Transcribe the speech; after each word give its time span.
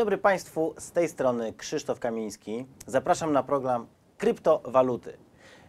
dobry 0.00 0.18
Państwu, 0.18 0.74
z 0.78 0.92
tej 0.92 1.08
strony 1.08 1.52
Krzysztof 1.52 1.98
Kamiński. 1.98 2.66
Zapraszam 2.86 3.32
na 3.32 3.42
program 3.42 3.86
Kryptowaluty. 4.18 5.16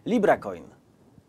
LibraCoin, 0.05 0.63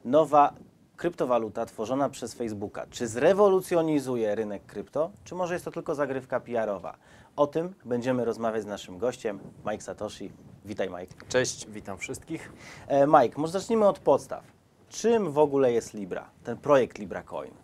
nowa 0.05 0.55
kryptowaluta 0.97 1.67
tworzona 1.67 2.09
przez 2.09 2.35
Facebooka. 2.35 2.87
Czy 2.91 3.07
zrewolucjonizuje 3.07 4.35
rynek 4.35 4.67
krypto, 4.67 5.11
czy 5.25 5.35
może 5.35 5.55
jest 5.55 5.65
to 5.65 5.71
tylko 5.71 5.95
zagrywka 5.95 6.41
PR-owa? 6.41 6.97
O 7.37 7.47
tym 7.47 7.75
będziemy 7.85 8.25
rozmawiać 8.25 8.63
z 8.63 8.67
naszym 8.67 8.99
gościem, 8.99 9.39
Mike 9.67 9.83
Satoshi. 9.83 10.33
Witaj 10.65 10.89
Mike. 10.89 11.15
Cześć, 11.29 11.67
witam 11.67 11.99
wszystkich. 11.99 12.53
E, 12.89 13.07
Mike, 13.07 13.41
może 13.41 13.53
zacznijmy 13.53 13.89
od 13.89 13.99
podstaw. 13.99 14.45
Czym 14.89 15.33
w 15.33 15.39
ogóle 15.39 15.73
jest 15.73 15.95
Libra, 15.95 16.31
ten 16.45 16.57
projekt 16.57 16.99
LibraCoin? 16.99 17.55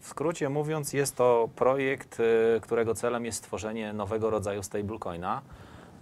W 0.00 0.06
skrócie 0.06 0.48
mówiąc, 0.48 0.92
jest 0.92 1.16
to 1.16 1.48
projekt, 1.56 2.20
e, 2.20 2.60
którego 2.60 2.94
celem 2.94 3.24
jest 3.24 3.38
stworzenie 3.38 3.92
nowego 3.92 4.30
rodzaju 4.30 4.62
stablecoina, 4.62 5.42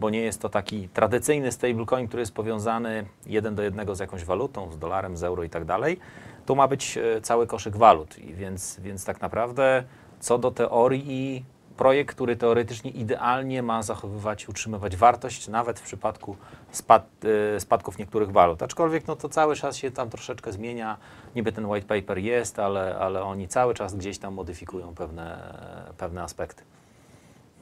bo 0.00 0.10
nie 0.10 0.20
jest 0.20 0.42
to 0.42 0.48
taki 0.48 0.88
tradycyjny 0.88 1.52
stablecoin, 1.52 2.08
który 2.08 2.20
jest 2.20 2.34
powiązany 2.34 3.04
jeden 3.26 3.54
do 3.54 3.62
jednego 3.62 3.94
z 3.94 4.00
jakąś 4.00 4.24
walutą, 4.24 4.72
z 4.72 4.78
dolarem, 4.78 5.16
z 5.16 5.24
euro 5.24 5.42
i 5.42 5.50
tak 5.50 5.64
dalej. 5.64 5.98
Tu 6.46 6.56
ma 6.56 6.68
być 6.68 6.98
e, 6.98 7.20
cały 7.20 7.46
koszyk 7.46 7.76
walut, 7.76 8.16
więc, 8.16 8.80
więc 8.80 9.04
tak 9.04 9.20
naprawdę 9.20 9.84
co 10.20 10.38
do 10.38 10.50
teorii, 10.50 11.44
projekt, 11.80 12.14
który 12.14 12.36
teoretycznie 12.36 12.90
idealnie 12.90 13.62
ma 13.62 13.82
zachowywać, 13.82 14.48
utrzymywać 14.48 14.96
wartość, 14.96 15.48
nawet 15.48 15.80
w 15.80 15.82
przypadku 15.82 16.36
spad, 16.70 17.06
e, 17.56 17.60
spadków 17.60 17.98
niektórych 17.98 18.32
walut. 18.32 18.62
Aczkolwiek 18.62 19.06
no, 19.06 19.16
to 19.16 19.28
cały 19.28 19.56
czas 19.56 19.76
się 19.76 19.90
tam 19.90 20.10
troszeczkę 20.10 20.52
zmienia. 20.52 20.96
Niby 21.36 21.52
ten 21.52 21.66
white 21.66 21.86
paper 21.86 22.18
jest, 22.18 22.58
ale, 22.58 22.98
ale 22.98 23.22
oni 23.22 23.48
cały 23.48 23.74
czas 23.74 23.94
gdzieś 23.94 24.18
tam 24.18 24.34
modyfikują 24.34 24.94
pewne, 24.94 25.54
pewne 25.98 26.22
aspekty. 26.22 26.62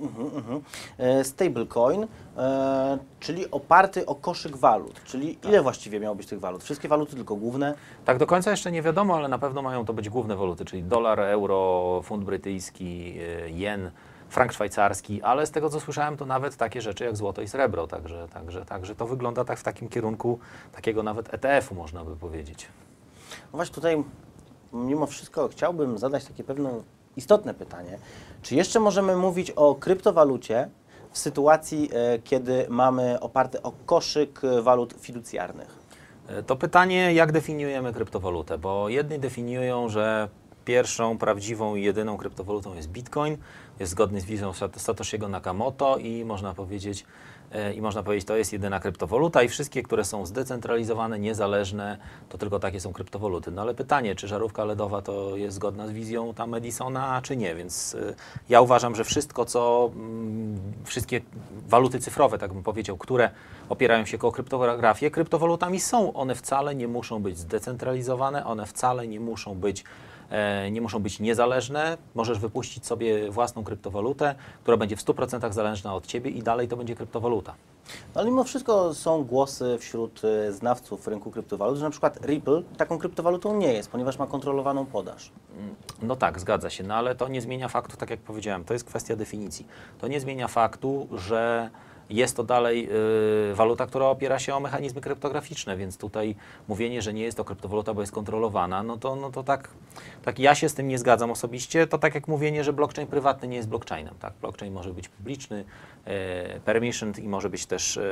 Mhm, 0.00 0.36
mhm. 0.36 0.60
E, 0.98 1.24
Stablecoin, 1.24 2.06
e, 2.36 2.98
czyli 3.20 3.50
oparty 3.50 4.06
o 4.06 4.14
koszyk 4.14 4.56
walut, 4.56 5.00
czyli 5.04 5.38
ile 5.44 5.62
właściwie 5.62 6.00
miało 6.00 6.14
być 6.14 6.26
tych 6.26 6.40
walut? 6.40 6.64
Wszystkie 6.64 6.88
waluty, 6.88 7.16
tylko 7.16 7.36
główne? 7.36 7.74
Tak 8.04 8.18
do 8.18 8.26
końca 8.26 8.50
jeszcze 8.50 8.72
nie 8.72 8.82
wiadomo, 8.82 9.16
ale 9.16 9.28
na 9.28 9.38
pewno 9.38 9.62
mają 9.62 9.84
to 9.84 9.92
być 9.92 10.08
główne 10.08 10.36
waluty, 10.36 10.64
czyli 10.64 10.82
dolar, 10.82 11.20
euro, 11.20 12.00
funt 12.04 12.24
brytyjski, 12.24 13.14
jen, 13.46 13.90
frank 14.28 14.52
szwajcarski, 14.52 15.22
ale 15.22 15.46
z 15.46 15.50
tego 15.50 15.70
co 15.70 15.80
słyszałem, 15.80 16.16
to 16.16 16.26
nawet 16.26 16.56
takie 16.56 16.82
rzeczy 16.82 17.04
jak 17.04 17.16
złoto 17.16 17.42
i 17.42 17.48
srebro, 17.48 17.86
także, 17.86 18.28
także, 18.28 18.64
także 18.64 18.94
to 18.94 19.06
wygląda 19.06 19.44
tak 19.44 19.58
w 19.58 19.62
takim 19.62 19.88
kierunku 19.88 20.38
takiego 20.72 21.02
nawet 21.02 21.34
ETF-u 21.34 21.74
można 21.74 22.04
by 22.04 22.16
powiedzieć. 22.16 22.68
No 23.52 23.56
właśnie 23.56 23.74
tutaj 23.74 24.04
mimo 24.72 25.06
wszystko 25.06 25.48
chciałbym 25.48 25.98
zadać 25.98 26.24
takie 26.24 26.44
pewne 26.44 26.70
istotne 27.16 27.54
pytanie. 27.54 27.98
Czy 28.42 28.54
jeszcze 28.54 28.80
możemy 28.80 29.16
mówić 29.16 29.50
o 29.50 29.74
kryptowalucie 29.74 30.68
w 31.12 31.18
sytuacji, 31.18 31.90
e, 31.92 32.18
kiedy 32.18 32.66
mamy 32.68 33.20
oparty 33.20 33.62
o 33.62 33.72
koszyk 33.86 34.40
walut 34.62 34.94
fiducjarnych? 35.00 35.78
E, 36.28 36.42
To 36.42 36.56
pytanie, 36.56 37.12
jak 37.14 37.32
definiujemy 37.32 37.92
kryptowalutę, 37.92 38.58
bo 38.58 38.88
jedni 38.88 39.18
definiują, 39.18 39.88
że 39.88 40.28
pierwszą 40.64 41.18
prawdziwą 41.18 41.74
i 41.74 41.82
jedyną 41.82 42.16
kryptowalutą 42.16 42.74
jest 42.74 42.88
Bitcoin, 42.88 43.36
jest 43.80 43.92
zgodny 43.92 44.20
z 44.20 44.24
wizją 44.24 44.50
Sat- 44.52 44.78
Satoshiego 44.78 45.28
Nakamoto 45.28 45.96
i 45.96 46.24
można 46.24 46.54
powiedzieć, 46.54 47.04
e, 47.52 47.74
i 47.74 47.80
można 47.80 48.02
powiedzieć, 48.02 48.26
to 48.26 48.36
jest 48.36 48.52
jedyna 48.52 48.80
kryptowaluta 48.80 49.42
i 49.42 49.48
wszystkie, 49.48 49.82
które 49.82 50.04
są 50.04 50.26
zdecentralizowane, 50.26 51.18
niezależne, 51.18 51.98
to 52.28 52.38
tylko 52.38 52.58
takie 52.58 52.80
są 52.80 52.92
kryptowaluty. 52.92 53.50
No 53.50 53.62
ale 53.62 53.74
pytanie, 53.74 54.14
czy 54.14 54.28
żarówka 54.28 54.64
LEDowa 54.64 55.02
to 55.02 55.36
jest 55.36 55.56
zgodna 55.56 55.86
z 55.86 55.90
wizją 55.90 56.34
tam 56.34 56.54
Edisona, 56.54 57.22
czy 57.22 57.36
nie, 57.36 57.54
więc 57.54 57.94
e, 57.94 58.14
ja 58.48 58.60
uważam, 58.60 58.94
że 58.94 59.04
wszystko, 59.04 59.44
co, 59.44 59.90
mm, 59.94 60.58
wszystkie 60.84 61.20
waluty 61.68 62.00
cyfrowe, 62.00 62.38
tak 62.38 62.52
bym 62.52 62.62
powiedział, 62.62 62.96
które 62.96 63.30
opierają 63.68 64.04
się 64.04 64.18
o 64.18 64.32
kryptografię, 64.32 65.10
kryptowalutami 65.10 65.80
są. 65.80 66.12
One 66.12 66.34
wcale 66.34 66.74
nie 66.74 66.88
muszą 66.88 67.22
być 67.22 67.38
zdecentralizowane, 67.38 68.46
one 68.46 68.66
wcale 68.66 69.08
nie 69.08 69.20
muszą 69.20 69.54
być 69.54 69.84
nie 70.70 70.80
muszą 70.80 70.98
być 70.98 71.20
niezależne. 71.20 71.98
Możesz 72.14 72.38
wypuścić 72.38 72.86
sobie 72.86 73.30
własną 73.30 73.64
kryptowalutę, 73.64 74.34
która 74.62 74.76
będzie 74.76 74.96
w 74.96 75.04
100% 75.04 75.52
zależna 75.52 75.94
od 75.94 76.06
Ciebie 76.06 76.30
i 76.30 76.42
dalej 76.42 76.68
to 76.68 76.76
będzie 76.76 76.94
kryptowaluta. 76.94 77.54
No, 78.14 78.20
ale 78.20 78.30
mimo 78.30 78.44
wszystko 78.44 78.94
są 78.94 79.24
głosy 79.24 79.76
wśród 79.78 80.22
e, 80.24 80.52
znawców 80.52 81.08
rynku 81.08 81.30
kryptowalut, 81.30 81.76
że 81.76 81.84
na 81.84 81.90
przykład 81.90 82.26
Ripple 82.26 82.62
taką 82.76 82.98
kryptowalutą 82.98 83.56
nie 83.56 83.72
jest, 83.72 83.90
ponieważ 83.90 84.18
ma 84.18 84.26
kontrolowaną 84.26 84.86
podaż. 84.86 85.32
No 86.02 86.16
tak, 86.16 86.40
zgadza 86.40 86.70
się, 86.70 86.84
no 86.84 86.94
ale 86.94 87.14
to 87.14 87.28
nie 87.28 87.40
zmienia 87.40 87.68
faktu, 87.68 87.96
tak 87.96 88.10
jak 88.10 88.20
powiedziałem, 88.20 88.64
to 88.64 88.72
jest 88.72 88.84
kwestia 88.84 89.16
definicji. 89.16 89.66
To 89.98 90.08
nie 90.08 90.20
zmienia 90.20 90.48
faktu, 90.48 91.08
że 91.12 91.70
jest 92.10 92.36
to 92.36 92.44
dalej 92.44 92.88
y, 93.50 93.54
waluta, 93.54 93.86
która 93.86 94.06
opiera 94.06 94.38
się 94.38 94.54
o 94.54 94.60
mechanizmy 94.60 95.00
kryptograficzne, 95.00 95.76
więc 95.76 95.98
tutaj 95.98 96.36
mówienie, 96.68 97.02
że 97.02 97.12
nie 97.12 97.22
jest 97.22 97.36
to 97.36 97.44
kryptowaluta, 97.44 97.94
bo 97.94 98.00
jest 98.00 98.12
kontrolowana, 98.12 98.82
no 98.82 98.96
to, 98.96 99.16
no 99.16 99.30
to 99.30 99.42
tak, 99.42 99.70
tak 100.22 100.38
ja 100.38 100.54
się 100.54 100.68
z 100.68 100.74
tym 100.74 100.88
nie 100.88 100.98
zgadzam 100.98 101.30
osobiście. 101.30 101.86
To 101.86 101.98
tak 101.98 102.14
jak 102.14 102.28
mówienie, 102.28 102.64
że 102.64 102.72
blockchain 102.72 103.08
prywatny 103.08 103.48
nie 103.48 103.56
jest 103.56 103.68
blockchainem. 103.68 104.14
Tak? 104.20 104.32
Blockchain 104.40 104.72
może 104.72 104.94
być 104.94 105.08
publiczny, 105.08 105.64
e, 106.04 106.60
permissioned 106.60 107.18
i 107.18 107.28
może 107.28 107.50
być 107.50 107.66
też 107.66 107.96
e, 107.96 108.02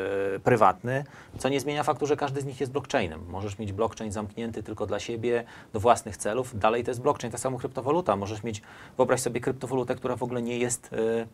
prywatny, 0.45 1.05
co 1.39 1.49
nie 1.49 1.61
zmienia 1.61 1.83
faktu, 1.83 2.07
że 2.07 2.17
każdy 2.17 2.41
z 2.41 2.45
nich 2.45 2.61
jest 2.61 2.73
blockchainem. 2.73 3.21
Możesz 3.29 3.59
mieć 3.59 3.73
blockchain 3.73 4.13
zamknięty 4.13 4.63
tylko 4.63 4.87
dla 4.87 5.01
siebie, 5.01 5.45
do 5.73 5.81
własnych 5.81 6.17
celów, 6.17 6.59
dalej 6.59 6.85
to 6.85 6.91
jest 6.91 7.03
blockchain, 7.03 7.33
tak 7.33 7.41
samo 7.41 7.59
kryptowaluta. 7.59 8.17
Możesz 8.17 8.43
mieć, 8.43 8.63
wyobraź 8.97 9.21
sobie 9.21 9.41
kryptowalutę, 9.41 9.95
która 9.95 10.17
w 10.17 10.23
ogóle 10.23 10.43
nie 10.43 10.59
jest... 10.59 10.93
E, 10.93 11.27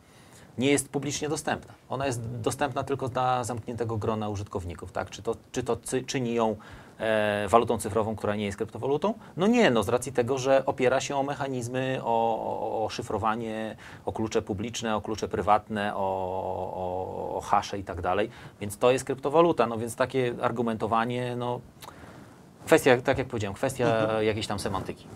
nie 0.59 0.71
jest 0.71 0.89
publicznie 0.89 1.29
dostępna. 1.29 1.75
Ona 1.89 2.07
jest 2.07 2.21
dostępna 2.31 2.85
tylko 2.85 3.09
dla 3.09 3.45
zamkniętego 3.45 3.97
grona 3.97 4.29
użytkowników. 4.29 4.93
Tak? 4.93 5.11
Czy 5.11 5.23
to, 5.23 5.37
czy 5.53 5.63
to 5.63 5.77
czyni 6.07 6.35
ją 6.35 6.57
e, 6.99 7.49
walutą 7.49 7.79
cyfrową, 7.79 8.17
która 8.17 8.37
nie 8.37 8.45
jest 8.45 8.59
kryptowalutą? 8.59 9.15
No 9.37 9.47
nie, 9.47 9.71
no 9.71 9.83
z 9.83 9.89
racji 9.89 10.13
tego, 10.13 10.39
że 10.39 10.67
opiera 10.67 11.01
się 11.01 11.17
o 11.17 11.23
mechanizmy, 11.23 12.01
o, 12.03 12.07
o, 12.07 12.85
o 12.85 12.89
szyfrowanie, 12.89 13.77
o 14.05 14.13
klucze 14.13 14.43
publiczne, 14.43 14.97
o 14.97 15.01
klucze 15.01 15.29
prywatne, 15.29 15.97
o, 15.97 15.99
o, 16.75 17.37
o 17.37 17.41
hasze 17.41 17.79
i 17.79 17.85
tak 17.85 18.01
dalej. 18.01 18.31
Więc 18.61 18.79
to 18.79 18.91
jest 18.91 19.05
kryptowaluta. 19.05 19.67
No 19.67 19.79
więc 19.79 19.97
takie 19.97 20.35
argumentowanie, 20.43 21.37
no 21.37 21.61
kwestia, 22.67 23.01
tak 23.01 23.19
jak 23.19 23.27
powiedziałem, 23.27 23.55
kwestia 23.55 24.23
jakiejś 24.23 24.47
tam 24.47 24.59
semantyki. 24.59 25.07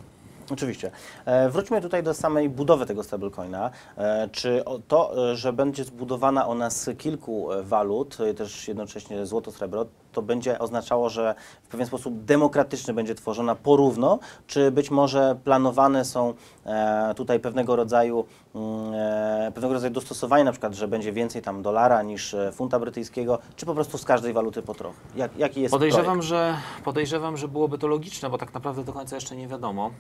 Oczywiście. 0.51 0.91
E, 1.25 1.51
wróćmy 1.51 1.81
tutaj 1.81 2.03
do 2.03 2.15
samej 2.15 2.49
budowy 2.49 2.87
tego 2.87 3.03
stablecoina. 3.03 3.71
E, 3.97 4.29
czy 4.33 4.65
to, 4.89 5.31
e, 5.33 5.37
że 5.37 5.53
będzie 5.53 5.85
zbudowana 5.85 6.47
ona 6.47 6.71
z 6.71 6.99
kilku 6.99 7.49
walut, 7.63 8.19
też 8.37 8.69
jednocześnie 8.69 9.27
złoto, 9.27 9.53
srebro, 9.53 9.87
to 10.17 10.23
będzie 10.23 10.59
oznaczało, 10.59 11.11
że 11.11 11.35
w 11.63 11.69
pewien 11.69 11.87
sposób 11.87 12.25
demokratyczny 12.25 12.95
będzie 12.95 13.15
tworzona 13.15 13.55
porówno, 13.55 14.19
czy 14.47 14.71
być 14.71 14.91
może 14.91 15.37
planowane 15.45 16.05
są 16.05 16.35
e, 16.67 17.15
tutaj 17.17 17.41
pewnego 17.41 17.77
rodzaju 17.77 18.25
mm, 18.55 18.95
e, 18.95 19.53
pewnego 19.55 19.75
rodzaju 19.75 19.93
dostosowanie, 19.93 20.45
na 20.45 20.53
przykład, 20.53 20.75
że 20.75 20.89
będzie 20.89 21.13
więcej 21.13 21.43
tam 21.43 21.63
dolara 21.63 22.03
niż 22.03 22.35
e, 22.35 22.53
funta 22.53 22.79
brytyjskiego, 22.79 23.39
czy 23.57 23.67
po 23.67 23.75
prostu 23.75 23.99
z 23.99 24.05
każdej 24.05 24.33
waluty 24.33 24.63
po 24.63 24.75
trochę? 24.75 24.99
Jak, 25.17 25.37
jaki 25.39 25.61
jest 25.61 25.73
Podejrzewam 25.73 26.05
projekt? 26.05 26.27
że, 26.27 26.57
podejrzewam, 26.85 27.37
że 27.37 27.49
byłoby 27.49 27.79
to 27.79 27.87
logiczne, 27.87 28.31
bo 28.31 28.39
tak 28.39 28.55
naprawdę 28.55 28.85
do 28.85 28.93
końca 28.93 29.15
jeszcze 29.15 29.37
nie 29.37 29.49
wiadomo 29.49 29.91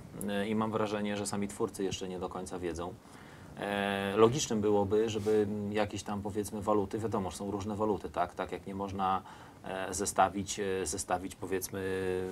i 0.48 0.54
mam 0.54 0.70
wrażenie, 0.70 1.16
że 1.16 1.26
sami 1.26 1.48
twórcy 1.48 1.84
jeszcze 1.84 2.08
nie 2.08 2.18
do 2.18 2.28
końca 2.28 2.58
wiedzą. 2.58 2.94
Logicznym 4.16 4.60
byłoby, 4.60 5.10
żeby 5.10 5.46
jakieś 5.70 6.02
tam 6.02 6.22
powiedzmy 6.22 6.62
waluty, 6.62 6.98
wiadomo, 6.98 7.30
że 7.30 7.36
są 7.36 7.50
różne 7.50 7.76
waluty, 7.76 8.10
tak? 8.10 8.34
Tak 8.34 8.52
jak 8.52 8.66
nie 8.66 8.74
można 8.74 9.22
zestawić, 9.90 10.60
e, 10.60 10.86
zestawić 10.86 11.34
powiedzmy 11.34 11.80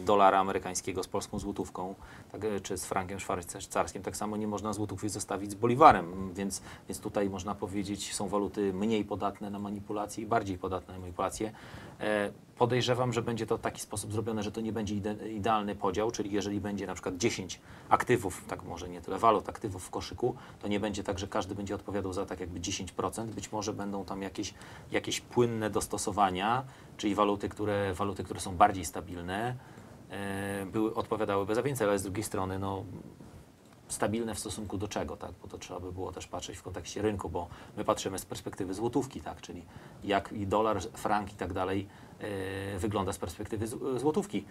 dolara 0.05 0.39
amerykańskiego 0.39 1.03
z 1.03 1.09
polską 1.09 1.39
złotówką, 1.39 1.95
tak, 2.33 2.45
e, 2.45 2.61
czy 2.61 2.79
z 2.79 2.85
frankiem 2.85 3.21
szwajcarskim, 3.21 4.03
tak 4.03 4.17
samo 4.17 4.37
nie 4.37 4.47
można 4.47 4.73
złotówki 4.73 5.09
zestawić 5.09 5.51
z 5.51 5.55
boliwarem, 5.55 6.35
więc, 6.35 6.63
więc 6.89 7.01
tutaj 7.01 7.31
można 7.31 7.55
powiedzieć, 7.55 8.15
są 8.15 8.29
waluty 8.29 8.73
mniej 8.73 9.05
podatne 9.05 9.51
na 9.51 9.59
manipulacje 9.59 10.25
i 10.25 10.27
bardziej 10.27 10.59
podatne 10.59 10.95
na 10.95 11.01
manipulacje. 11.01 11.53
Podejrzewam, 12.59 13.13
że 13.13 13.23
będzie 13.23 13.47
to 13.47 13.59
w 13.59 13.61
taki 13.61 13.81
sposób 13.81 14.13
zrobione, 14.13 14.43
że 14.43 14.53
to 14.53 14.61
nie 14.61 14.73
będzie 14.73 14.95
ide 14.95 15.31
idealny 15.31 15.75
podział, 15.75 16.11
czyli 16.11 16.33
jeżeli 16.33 16.61
będzie 16.61 16.87
na 16.87 16.95
przykład 16.95 17.17
10 17.17 17.61
aktywów, 17.89 18.45
tak 18.49 18.63
może 18.63 18.89
nie 18.89 19.01
tyle 19.01 19.19
walut, 19.19 19.49
aktywów 19.49 19.85
w 19.85 19.91
koszyku, 19.91 20.35
to 20.63 20.69
nie 20.69 20.81
będzie 20.81 21.05
tak, 21.05 21.19
że 21.19 21.29
każdy 21.29 21.55
będzie 21.55 21.75
odpowiadał 21.75 22.13
za 22.13 22.27
tak 22.27 22.41
jakby 22.41 22.61
10%. 22.61 23.27
Być 23.27 23.53
może 23.53 23.73
będą 23.73 24.05
tam 24.05 24.23
jakieś, 24.23 24.55
jakieś 24.91 25.21
płynne 25.21 25.71
dostosowania, 25.71 26.65
czyli 26.97 27.15
waluty, 27.15 27.49
które, 27.49 27.95
waluty, 27.95 28.25
które 28.25 28.41
są 28.41 28.57
bardziej 28.57 28.85
stabilne, 28.85 29.57
e, 30.11 30.67
były, 30.67 30.95
odpowiadałyby 30.95 31.55
za 31.55 31.63
więcej, 31.63 31.89
ale 31.89 31.99
z 31.99 32.03
drugiej 32.03 32.25
strony 32.25 32.59
no, 32.59 32.85
stabilne 33.89 34.35
w 34.35 34.39
stosunku 34.39 34.79
do 34.79 34.89
czego, 34.89 35.17
tak? 35.17 35.33
Bo 35.43 35.49
to 35.49 35.59
trzeba 35.59 35.81
by 35.81 35.93
było 35.93 36.13
też 36.13 36.27
patrzeć 36.27 36.57
w 36.57 36.63
kontekście 36.63 37.03
rynku, 37.03 37.29
bo 37.29 37.49
my 37.77 37.85
patrzymy 37.85 38.19
z 38.19 38.25
perspektywy 38.25 38.75
złotówki, 38.75 39.21
tak? 39.21 39.41
Czyli 39.41 39.63
jak 40.05 40.33
i 40.33 40.47
dolar, 40.47 40.83
frank 40.83 41.33
i 41.33 41.37
tak 41.37 41.53
dalej 41.53 41.89
wygląda 42.79 43.13
z 43.13 43.19
perspektywy 43.19 43.67
z- 43.67 44.01
złotówki. 44.01 44.45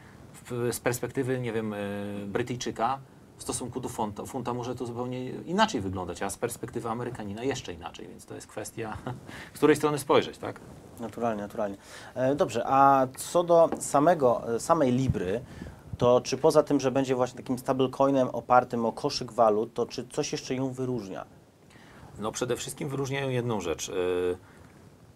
Z 0.72 0.80
perspektywy, 0.80 1.40
nie 1.40 1.54
wiem, 1.54 1.74
e, 1.74 1.78
Brytyjczyka 2.26 3.00
w 3.38 3.44
stosunku 3.44 3.80
do 3.80 3.90
funta, 3.90 4.26
funta 4.26 4.54
może 4.54 4.76
to 4.76 4.86
zupełnie 4.86 5.30
inaczej 5.30 5.82
wyglądać, 5.82 6.22
a 6.24 6.30
z 6.30 6.38
perspektywy 6.38 6.90
Amerykanina 6.90 7.44
jeszcze 7.44 7.74
inaczej, 7.74 8.08
więc 8.08 8.26
to 8.26 8.36
jest 8.36 8.48
kwestia, 8.48 8.98
z 9.54 9.58
której 9.58 9.76
strony 9.76 10.00
spojrzeć, 10.00 10.38
tak? 10.38 10.60
Naturalnie, 11.00 11.42
naturalnie. 11.42 11.78
E, 12.16 12.36
Dobrze, 12.36 12.64
a 12.68 13.08
co 13.18 13.44
do 13.44 13.70
samego, 13.80 14.56
e, 14.56 14.60
samej 14.60 14.92
Libry, 14.92 15.42
to 15.98 16.22
czy 16.22 16.38
poza 16.38 16.64
tym, 16.64 16.80
że 16.80 16.92
będzie 16.92 17.16
właśnie 17.16 17.38
takim 17.38 17.60
stablecoinem 17.60 18.30
opartym 18.30 18.86
o 18.86 18.92
koszyk 18.92 19.32
walut, 19.32 19.74
to 19.74 19.86
czy 19.86 20.08
coś 20.08 20.32
jeszcze 20.32 20.56
ją 20.56 20.72
wyróżnia? 20.72 21.26
No 22.20 22.32
przede 22.32 22.56
wszystkim 22.56 22.90
wyróżniają 22.90 23.30
jedną 23.30 23.62
rzecz. 23.62 23.92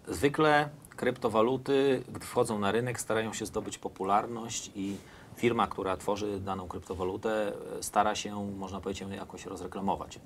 Zwykle 0.08 0.68
kryptowaluty, 0.98 2.02
gdy 2.08 2.26
wchodzą 2.26 2.58
na 2.58 2.72
rynek, 2.72 3.00
starają 3.00 3.32
się 3.32 3.46
zdobyć 3.46 3.78
popularność 3.78 4.70
i 4.76 4.96
firma, 5.36 5.66
która 5.66 5.96
tworzy 5.96 6.40
daną 6.40 6.68
kryptowalutę, 6.68 7.52
e, 7.78 7.82
stara 7.82 8.14
się, 8.14 8.52
można 8.58 8.80
powiedzieć, 8.80 9.08
jakoś 9.10 9.46
rozreklamować. 9.46 10.20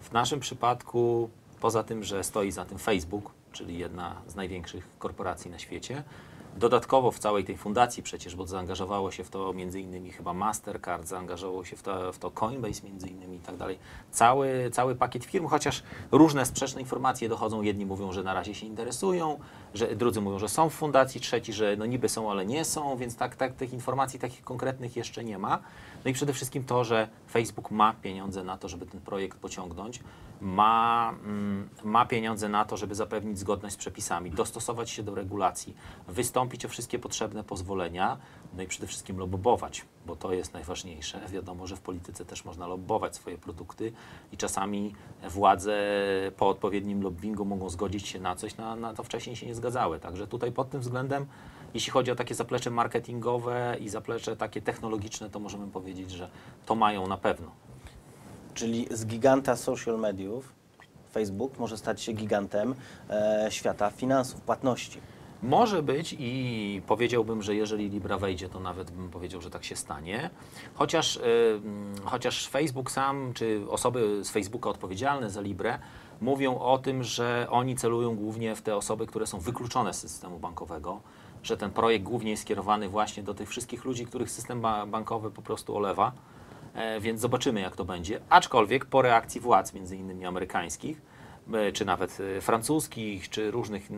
W 0.00 0.12
naszym 0.12 0.40
przypadku, 0.40 1.30
poza 1.60 1.82
tym, 1.82 2.04
że 2.04 2.24
stoi 2.24 2.50
za 2.50 2.64
tym 2.64 2.78
Facebook, 2.78 3.30
czyli 3.52 3.78
jedna 3.78 4.16
z 4.26 4.34
największych 4.34 4.88
korporacji 4.98 5.50
na 5.50 5.58
świecie, 5.58 6.04
Dodatkowo 6.56 7.10
w 7.10 7.18
całej 7.18 7.44
tej 7.44 7.56
fundacji 7.56 8.02
przecież, 8.02 8.36
bo 8.36 8.46
zaangażowało 8.46 9.10
się 9.10 9.24
w 9.24 9.30
to 9.30 9.52
między 9.52 9.80
innymi 9.80 10.10
chyba 10.10 10.34
Mastercard, 10.34 11.06
zaangażowało 11.06 11.64
się 11.64 11.76
w 11.76 11.82
to, 11.82 12.12
w 12.12 12.18
to 12.18 12.30
Coinbase 12.30 12.82
między 12.84 13.08
innymi 13.08 13.36
i 13.36 13.40
tak 13.40 13.56
dalej. 13.56 13.78
Cały, 14.10 14.70
cały 14.72 14.94
pakiet 14.94 15.24
firm, 15.24 15.46
chociaż 15.46 15.82
różne 16.12 16.46
sprzeczne 16.46 16.80
informacje 16.80 17.28
dochodzą. 17.28 17.62
Jedni 17.62 17.86
mówią, 17.86 18.12
że 18.12 18.22
na 18.22 18.34
razie 18.34 18.54
się 18.54 18.66
interesują, 18.66 19.38
że 19.74 19.96
drudzy 19.96 20.20
mówią, 20.20 20.38
że 20.38 20.48
są 20.48 20.70
w 20.70 20.74
fundacji, 20.74 21.20
trzeci, 21.20 21.52
że 21.52 21.76
no 21.76 21.86
niby 21.86 22.08
są, 22.08 22.30
ale 22.30 22.46
nie 22.46 22.64
są, 22.64 22.96
więc 22.96 23.16
tak, 23.16 23.36
tak 23.36 23.54
tych 23.54 23.72
informacji 23.72 24.20
takich 24.20 24.44
konkretnych 24.44 24.96
jeszcze 24.96 25.24
nie 25.24 25.38
ma. 25.38 25.58
No 26.04 26.10
i 26.10 26.14
przede 26.14 26.32
wszystkim 26.32 26.64
to, 26.64 26.84
że 26.84 27.08
Facebook 27.30 27.70
ma 27.70 27.92
pieniądze 27.92 28.44
na 28.44 28.58
to, 28.58 28.68
żeby 28.68 28.86
ten 28.86 29.00
projekt 29.00 29.38
pociągnąć, 29.38 30.00
ma, 30.40 31.14
mm, 31.24 31.68
ma 31.84 32.06
pieniądze 32.06 32.48
na 32.48 32.64
to, 32.64 32.76
żeby 32.76 32.94
zapewnić 32.94 33.38
zgodność 33.38 33.74
z 33.74 33.78
przepisami, 33.78 34.30
dostosować 34.30 34.90
się 34.90 35.02
do 35.02 35.14
regulacji, 35.14 35.76
wystąpić 36.08 36.64
o 36.64 36.68
wszystkie 36.68 36.98
potrzebne 36.98 37.44
pozwolenia, 37.44 38.18
no 38.56 38.62
i 38.62 38.66
przede 38.66 38.86
wszystkim 38.86 39.18
lobbować, 39.18 39.84
bo 40.06 40.16
to 40.16 40.32
jest 40.32 40.54
najważniejsze. 40.54 41.20
Wiadomo, 41.28 41.66
że 41.66 41.76
w 41.76 41.80
polityce 41.80 42.24
też 42.24 42.44
można 42.44 42.66
lobbować 42.66 43.16
swoje 43.16 43.38
produkty 43.38 43.92
i 44.32 44.36
czasami 44.36 44.94
władze 45.28 45.76
po 46.36 46.48
odpowiednim 46.48 47.02
lobbingu 47.02 47.44
mogą 47.44 47.70
zgodzić 47.70 48.08
się 48.08 48.20
na 48.20 48.36
coś, 48.36 48.56
na, 48.56 48.76
na 48.76 48.94
to 48.94 49.02
wcześniej 49.02 49.36
się 49.36 49.46
nie 49.46 49.54
zgadzały. 49.54 50.00
Także 50.00 50.26
tutaj 50.26 50.52
pod 50.52 50.70
tym 50.70 50.80
względem, 50.80 51.26
jeśli 51.74 51.92
chodzi 51.92 52.10
o 52.10 52.14
takie 52.14 52.34
zaplecze 52.34 52.70
marketingowe 52.70 53.76
i 53.80 53.88
zaplecze 53.88 54.36
takie 54.36 54.62
technologiczne, 54.62 55.30
to 55.30 55.38
możemy 55.40 55.66
powiedzieć, 55.66 56.10
że 56.10 56.30
to 56.66 56.74
mają 56.74 57.06
na 57.06 57.16
pewno. 57.16 57.50
Czyli 58.54 58.86
z 58.90 59.06
giganta 59.06 59.56
social 59.56 59.98
mediów 59.98 60.52
Facebook 61.12 61.58
może 61.58 61.78
stać 61.78 62.02
się 62.02 62.12
gigantem 62.12 62.74
e, 63.10 63.46
świata 63.50 63.90
finansów, 63.90 64.40
płatności. 64.40 65.00
Może 65.42 65.82
być 65.82 66.16
i 66.18 66.82
powiedziałbym, 66.86 67.42
że 67.42 67.54
jeżeli 67.54 67.88
Libra 67.88 68.18
wejdzie, 68.18 68.48
to 68.48 68.60
nawet 68.60 68.90
bym 68.90 69.10
powiedział, 69.10 69.40
że 69.40 69.50
tak 69.50 69.64
się 69.64 69.76
stanie. 69.76 70.30
Chociaż, 70.74 71.16
y, 71.16 71.20
mm, 71.64 71.94
chociaż 72.04 72.48
Facebook 72.48 72.90
sam, 72.90 73.32
czy 73.34 73.60
osoby 73.70 74.24
z 74.24 74.30
Facebooka 74.30 74.70
odpowiedzialne 74.70 75.30
za 75.30 75.40
Librę 75.40 75.78
mówią 76.20 76.58
o 76.58 76.78
tym, 76.78 77.02
że 77.02 77.46
oni 77.50 77.76
celują 77.76 78.16
głównie 78.16 78.56
w 78.56 78.62
te 78.62 78.76
osoby, 78.76 79.06
które 79.06 79.26
są 79.26 79.38
wykluczone 79.40 79.94
z 79.94 80.00
systemu 80.00 80.38
bankowego, 80.38 81.00
że 81.42 81.56
ten 81.56 81.70
projekt 81.70 82.04
głównie 82.04 82.30
jest 82.30 82.42
skierowany 82.42 82.88
właśnie 82.88 83.22
do 83.22 83.34
tych 83.34 83.48
wszystkich 83.48 83.84
ludzi, 83.84 84.06
których 84.06 84.30
system 84.30 84.60
ba- 84.60 84.86
bankowy 84.86 85.30
po 85.30 85.42
prostu 85.42 85.76
olewa. 85.76 86.12
E, 86.74 87.00
więc 87.00 87.20
zobaczymy, 87.20 87.60
jak 87.60 87.76
to 87.76 87.84
będzie. 87.84 88.20
Aczkolwiek 88.30 88.84
po 88.84 89.02
reakcji 89.02 89.40
władz, 89.40 89.74
między 89.74 89.96
innymi 89.96 90.26
amerykańskich, 90.26 91.02
czy 91.72 91.84
nawet 91.84 92.18
e, 92.20 92.40
francuskich, 92.40 93.28
czy 93.28 93.50
różnych 93.50 93.90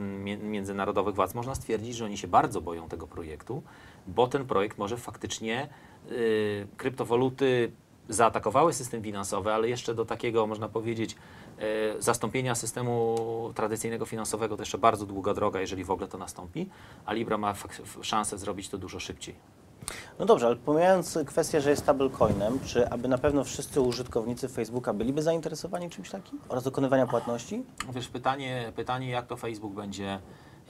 międzynarodowych 0.42 1.14
władz, 1.14 1.34
można 1.34 1.54
stwierdzić, 1.54 1.96
że 1.96 2.04
oni 2.04 2.18
się 2.18 2.28
bardzo 2.28 2.60
boją 2.60 2.88
tego 2.88 3.06
projektu, 3.06 3.62
bo 4.06 4.26
ten 4.26 4.46
projekt 4.46 4.78
może 4.78 4.96
faktycznie 4.96 5.68
y, 6.10 6.66
kryptowaluty 6.76 7.72
zaatakowały 8.08 8.72
system 8.72 9.02
finansowy, 9.02 9.52
ale 9.52 9.68
jeszcze 9.68 9.94
do 9.94 10.04
takiego, 10.04 10.46
można 10.46 10.68
powiedzieć, 10.68 11.16
e, 11.58 12.02
zastąpienia 12.02 12.54
systemu 12.54 13.52
tradycyjnego 13.54 14.06
finansowego 14.06 14.56
to 14.56 14.62
jeszcze 14.62 14.78
bardzo 14.78 15.06
długa 15.06 15.34
droga, 15.34 15.60
jeżeli 15.60 15.84
w 15.84 15.90
ogóle 15.90 16.08
to 16.08 16.18
nastąpi, 16.18 16.68
a 17.06 17.12
Libra 17.12 17.38
ma 17.38 17.54
szansę 18.02 18.38
zrobić 18.38 18.68
to 18.68 18.78
dużo 18.78 19.00
szybciej. 19.00 19.34
No 20.18 20.26
dobrze, 20.26 20.46
ale 20.46 20.56
pomijając 20.56 21.18
kwestię, 21.26 21.60
że 21.60 21.70
jest 21.70 21.82
stablecoinem, 21.82 22.60
czy 22.64 22.90
aby 22.90 23.08
na 23.08 23.18
pewno 23.18 23.44
wszyscy 23.44 23.80
użytkownicy 23.80 24.48
Facebooka 24.48 24.92
byliby 24.92 25.22
zainteresowani 25.22 25.90
czymś 25.90 26.10
takim 26.10 26.40
oraz 26.48 26.64
dokonywania 26.64 27.06
płatności? 27.06 27.64
Wiesz, 27.92 28.08
pytanie, 28.08 28.72
pytanie 28.76 29.10
jak 29.10 29.26
to 29.26 29.36
Facebook 29.36 29.72
będzie, 29.72 30.18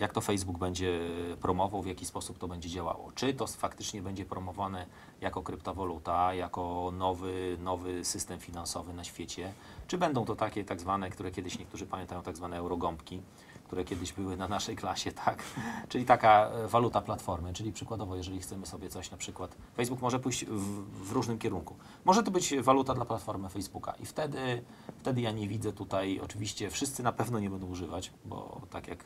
jak 0.01 0.13
to 0.13 0.21
Facebook 0.21 0.59
będzie 0.59 1.01
promował, 1.41 1.83
w 1.83 1.87
jaki 1.87 2.07
sposób 2.07 2.39
to 2.39 2.49
będzie 2.49 2.69
działało. 2.69 3.13
Czy 3.15 3.35
to 3.35 3.47
faktycznie 3.47 4.03
będzie 4.03 4.25
promowane 4.25 4.87
jako 5.21 5.43
kryptowaluta, 5.43 6.35
jako 6.35 6.93
nowy, 6.99 7.57
nowy 7.61 8.05
system 8.05 8.41
finansowy 8.41 8.95
na 8.95 9.05
świecie, 9.05 9.53
czy 9.87 9.99
będą 9.99 10.25
to 10.25 10.37
takie 10.37 10.65
tak 10.65 10.81
zwane, 10.81 11.11
które 11.11 11.31
kiedyś 11.31 11.59
niektórzy 11.59 11.87
pamiętają, 11.87 12.23
tak 12.23 12.37
zwane 12.37 12.57
eurogąbki, 12.57 13.23
które 13.67 13.85
kiedyś 13.85 14.13
były 14.13 14.37
na 14.37 14.49
naszej 14.49 14.77
klasie, 14.77 15.13
tak? 15.25 15.43
Czyli 15.89 16.05
taka 16.05 16.49
e, 16.49 16.69
waluta 16.69 17.01
platformy, 17.01 17.53
czyli 17.53 17.73
przykładowo, 17.73 18.17
jeżeli 18.17 18.41
chcemy 18.41 18.67
sobie 18.67 18.89
coś 18.89 19.11
na 19.11 19.17
przykład, 19.17 19.57
Facebook 19.77 20.03
może 20.03 20.19
pójść 20.19 20.45
w, 20.45 21.09
w 21.09 21.13
różnym 21.13 21.39
kierunku. 21.39 21.77
Może 22.05 22.23
to 22.23 22.31
być 22.31 22.55
waluta 22.61 22.95
dla 22.95 23.05
platformy 23.05 23.49
Facebooka 23.49 23.95
i 24.01 24.07
wtedy, 24.07 24.63
wtedy 24.99 25.21
ja 25.21 25.31
nie 25.31 25.49
widzę 25.49 25.73
tutaj, 25.73 26.21
oczywiście 26.21 26.71
wszyscy 26.71 27.03
na 27.03 27.13
pewno 27.13 27.39
nie 27.39 27.51
będą 27.51 27.67
używać, 27.67 28.13
bo 28.25 28.61
tak 28.71 28.89
jak 28.89 29.05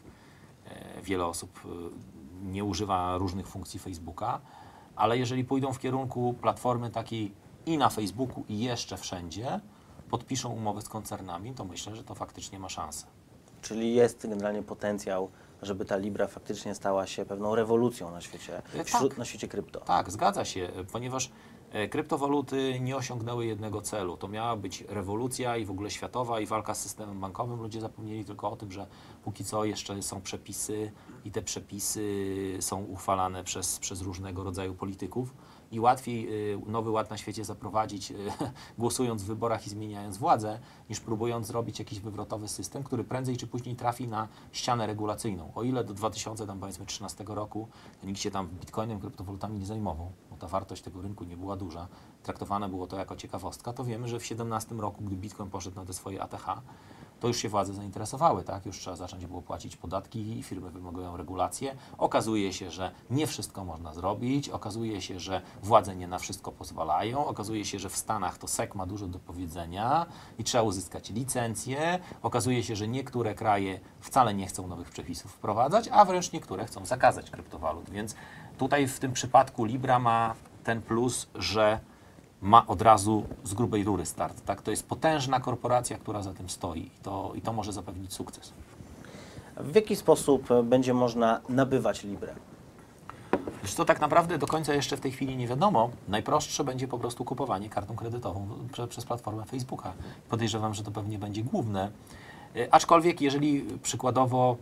e, 0.66 1.02
wiele 1.02 1.26
osób 1.26 1.60
e, 1.64 1.68
nie 2.52 2.64
używa 2.64 3.18
różnych 3.18 3.48
funkcji 3.48 3.80
Facebooka, 3.80 4.40
ale 4.96 5.18
jeżeli 5.18 5.44
pójdą 5.44 5.72
w 5.72 5.78
kierunku 5.78 6.34
platformy 6.42 6.90
takiej 6.90 7.32
i 7.66 7.78
na 7.78 7.88
Facebooku 7.88 8.44
i 8.48 8.58
jeszcze 8.58 8.96
wszędzie, 8.96 9.60
podpiszą 10.10 10.48
umowy 10.48 10.82
z 10.82 10.88
koncernami, 10.88 11.54
to 11.54 11.64
myślę, 11.64 11.96
że 11.96 12.04
to 12.04 12.14
faktycznie 12.14 12.58
ma 12.58 12.68
szansę. 12.68 13.19
Czyli 13.62 13.94
jest 13.94 14.26
generalnie 14.28 14.62
potencjał, 14.62 15.30
żeby 15.62 15.84
ta 15.84 15.96
Libra 15.96 16.26
faktycznie 16.26 16.74
stała 16.74 17.06
się 17.06 17.24
pewną 17.24 17.54
rewolucją 17.54 18.10
na 18.10 18.20
świecie, 18.20 18.62
E, 18.74 18.84
wśród, 18.84 19.08
tak. 19.10 19.18
na 19.18 19.24
świecie 19.24 19.48
krypto. 19.48 19.80
Tak, 19.80 20.10
zgadza 20.10 20.44
się, 20.44 20.68
ponieważ 20.92 21.30
e, 21.72 21.88
kryptowaluty 21.88 22.80
nie 22.80 22.96
osiągnęły 22.96 23.46
jednego 23.46 23.82
celu. 23.82 24.16
To 24.16 24.28
miała 24.28 24.56
być 24.56 24.84
rewolucja 24.88 25.56
i 25.56 25.64
w 25.64 25.70
ogóle 25.70 25.90
światowa 25.90 26.40
i 26.40 26.46
walka 26.46 26.74
z 26.74 26.80
systemem 26.82 27.20
bankowym. 27.20 27.60
Ludzie 27.62 27.80
zapomnieli 27.80 28.24
tylko 28.24 28.50
o 28.50 28.56
tym, 28.56 28.72
że 28.72 28.86
póki 29.24 29.44
co 29.44 29.64
jeszcze 29.64 30.02
są 30.02 30.20
przepisy 30.20 30.92
i 31.24 31.30
te 31.30 31.42
przepisy 31.42 32.56
są 32.60 32.84
uchwalane 32.84 33.44
przez, 33.44 33.78
przez 33.78 34.02
różnego 34.02 34.44
rodzaju 34.44 34.74
polityków. 34.74 35.34
I 35.70 35.80
łatwiej 35.80 36.28
y, 36.54 36.58
nowy 36.66 36.90
ład 36.90 37.10
na 37.10 37.16
świecie 37.16 37.44
zaprowadzić, 37.44 38.10
y, 38.10 38.14
głosując 38.78 39.22
w 39.22 39.26
wyborach 39.26 39.66
i 39.66 39.70
zmieniając 39.70 40.18
władzę, 40.18 40.58
niż 40.90 41.00
próbując 41.00 41.46
zrobić 41.46 41.78
jakiś 41.78 42.00
wywrotowy 42.00 42.48
system, 42.48 42.82
który 42.82 43.04
prędzej 43.04 43.36
czy 43.36 43.46
później 43.46 43.76
trafi 43.76 44.08
na 44.08 44.28
ścianę 44.52 44.86
regulacyjną. 44.86 45.52
O 45.54 45.62
ile 45.62 45.84
do 45.84 45.94
2013 45.94 47.24
roku 47.28 47.68
nikt 48.04 48.20
się 48.20 48.30
tam 48.30 48.48
bitcoinem, 48.48 49.00
kryptowalutami 49.00 49.58
nie 49.58 49.66
zajmował, 49.66 50.12
bo 50.30 50.36
ta 50.36 50.48
wartość 50.48 50.82
tego 50.82 51.02
rynku 51.02 51.24
nie 51.24 51.36
była 51.36 51.56
duża, 51.56 51.88
traktowane 52.22 52.68
było 52.68 52.86
to 52.86 52.96
jako 52.96 53.16
ciekawostka, 53.16 53.72
to 53.72 53.84
wiemy, 53.84 54.08
że 54.08 54.16
w 54.16 54.22
2017 54.22 54.74
roku, 54.74 55.04
gdy 55.04 55.16
bitcoin 55.16 55.50
poszedł 55.50 55.76
na 55.76 55.84
te 55.84 55.92
swoje 55.92 56.22
ATH, 56.22 56.46
to 57.20 57.28
już 57.28 57.36
się 57.36 57.48
władze 57.48 57.74
zainteresowały, 57.74 58.44
tak? 58.44 58.66
Już 58.66 58.78
trzeba 58.78 58.96
zacząć 58.96 59.26
było 59.26 59.42
płacić 59.42 59.76
podatki 59.76 60.38
i 60.38 60.42
firmy 60.42 60.70
wymagają 60.70 61.16
regulacje. 61.16 61.76
Okazuje 61.98 62.52
się, 62.52 62.70
że 62.70 62.90
nie 63.10 63.26
wszystko 63.26 63.64
można 63.64 63.94
zrobić, 63.94 64.48
okazuje 64.48 65.02
się, 65.02 65.20
że 65.20 65.42
władze 65.62 65.96
nie 65.96 66.08
na 66.08 66.18
wszystko 66.18 66.52
pozwalają, 66.52 67.26
okazuje 67.26 67.64
się, 67.64 67.78
że 67.78 67.88
w 67.88 67.96
Stanach 67.96 68.38
to 68.38 68.48
SEC 68.48 68.74
ma 68.74 68.86
dużo 68.86 69.06
do 69.06 69.18
powiedzenia 69.18 70.06
i 70.38 70.44
trzeba 70.44 70.62
uzyskać 70.62 71.10
licencję. 71.10 71.98
Okazuje 72.22 72.62
się, 72.62 72.76
że 72.76 72.88
niektóre 72.88 73.34
kraje 73.34 73.80
wcale 74.00 74.34
nie 74.34 74.46
chcą 74.46 74.66
nowych 74.66 74.90
przepisów 74.90 75.32
wprowadzać, 75.32 75.88
a 75.92 76.04
wręcz 76.04 76.32
niektóre 76.32 76.66
chcą 76.66 76.86
zakazać 76.86 77.30
kryptowalut. 77.30 77.90
Więc 77.90 78.14
tutaj 78.58 78.88
w 78.88 78.98
tym 78.98 79.12
przypadku 79.12 79.64
Libra 79.64 79.98
ma 79.98 80.34
ten 80.64 80.82
plus, 80.82 81.26
że 81.34 81.80
ma 82.42 82.66
od 82.66 82.82
razu 82.82 83.24
z 83.44 83.54
grubej 83.54 83.84
rury 83.84 84.06
start. 84.06 84.44
Tak? 84.44 84.62
To 84.62 84.70
jest 84.70 84.86
potężna 84.86 85.40
korporacja, 85.40 85.98
która 85.98 86.22
za 86.22 86.34
tym 86.34 86.48
stoi 86.48 86.80
i 86.80 86.90
to, 87.02 87.32
i 87.34 87.40
to 87.40 87.52
może 87.52 87.72
zapewnić 87.72 88.12
sukces. 88.12 88.52
W 89.56 89.74
jaki 89.74 89.96
sposób 89.96 90.50
e, 90.50 90.62
będzie 90.62 90.94
można 90.94 91.40
nabywać 91.48 92.04
Librę? 92.04 92.34
Wiesz 93.62 93.74
co, 93.74 93.84
tak 93.84 94.00
naprawdę 94.00 94.38
do 94.38 94.46
końca 94.46 94.74
jeszcze 94.74 94.96
w 94.96 95.00
tej 95.00 95.12
chwili 95.12 95.36
nie 95.36 95.48
wiadomo. 95.48 95.90
Najprostsze 96.08 96.64
będzie 96.64 96.88
po 96.88 96.98
prostu 96.98 97.24
kupowanie 97.24 97.68
kartą 97.68 97.96
kredytową 97.96 98.48
prze, 98.72 98.88
przez 98.88 99.04
platformę 99.04 99.44
Facebooka. 99.44 99.92
Podejrzewam, 100.28 100.74
że 100.74 100.82
to 100.82 100.90
pewnie 100.90 101.18
będzie 101.18 101.42
główne. 101.42 101.90
E, 102.56 102.74
Aczkolwiek, 102.74 103.20
jeżeli 103.20 103.64
przykładowo 103.82 104.52
e, 104.52 104.56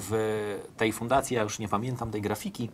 w 0.00 0.60
tej 0.76 0.92
fundacji, 0.92 1.36
ja 1.36 1.42
już 1.42 1.58
nie 1.58 1.68
pamiętam 1.68 2.10
tej 2.10 2.22
grafiki, 2.22 2.70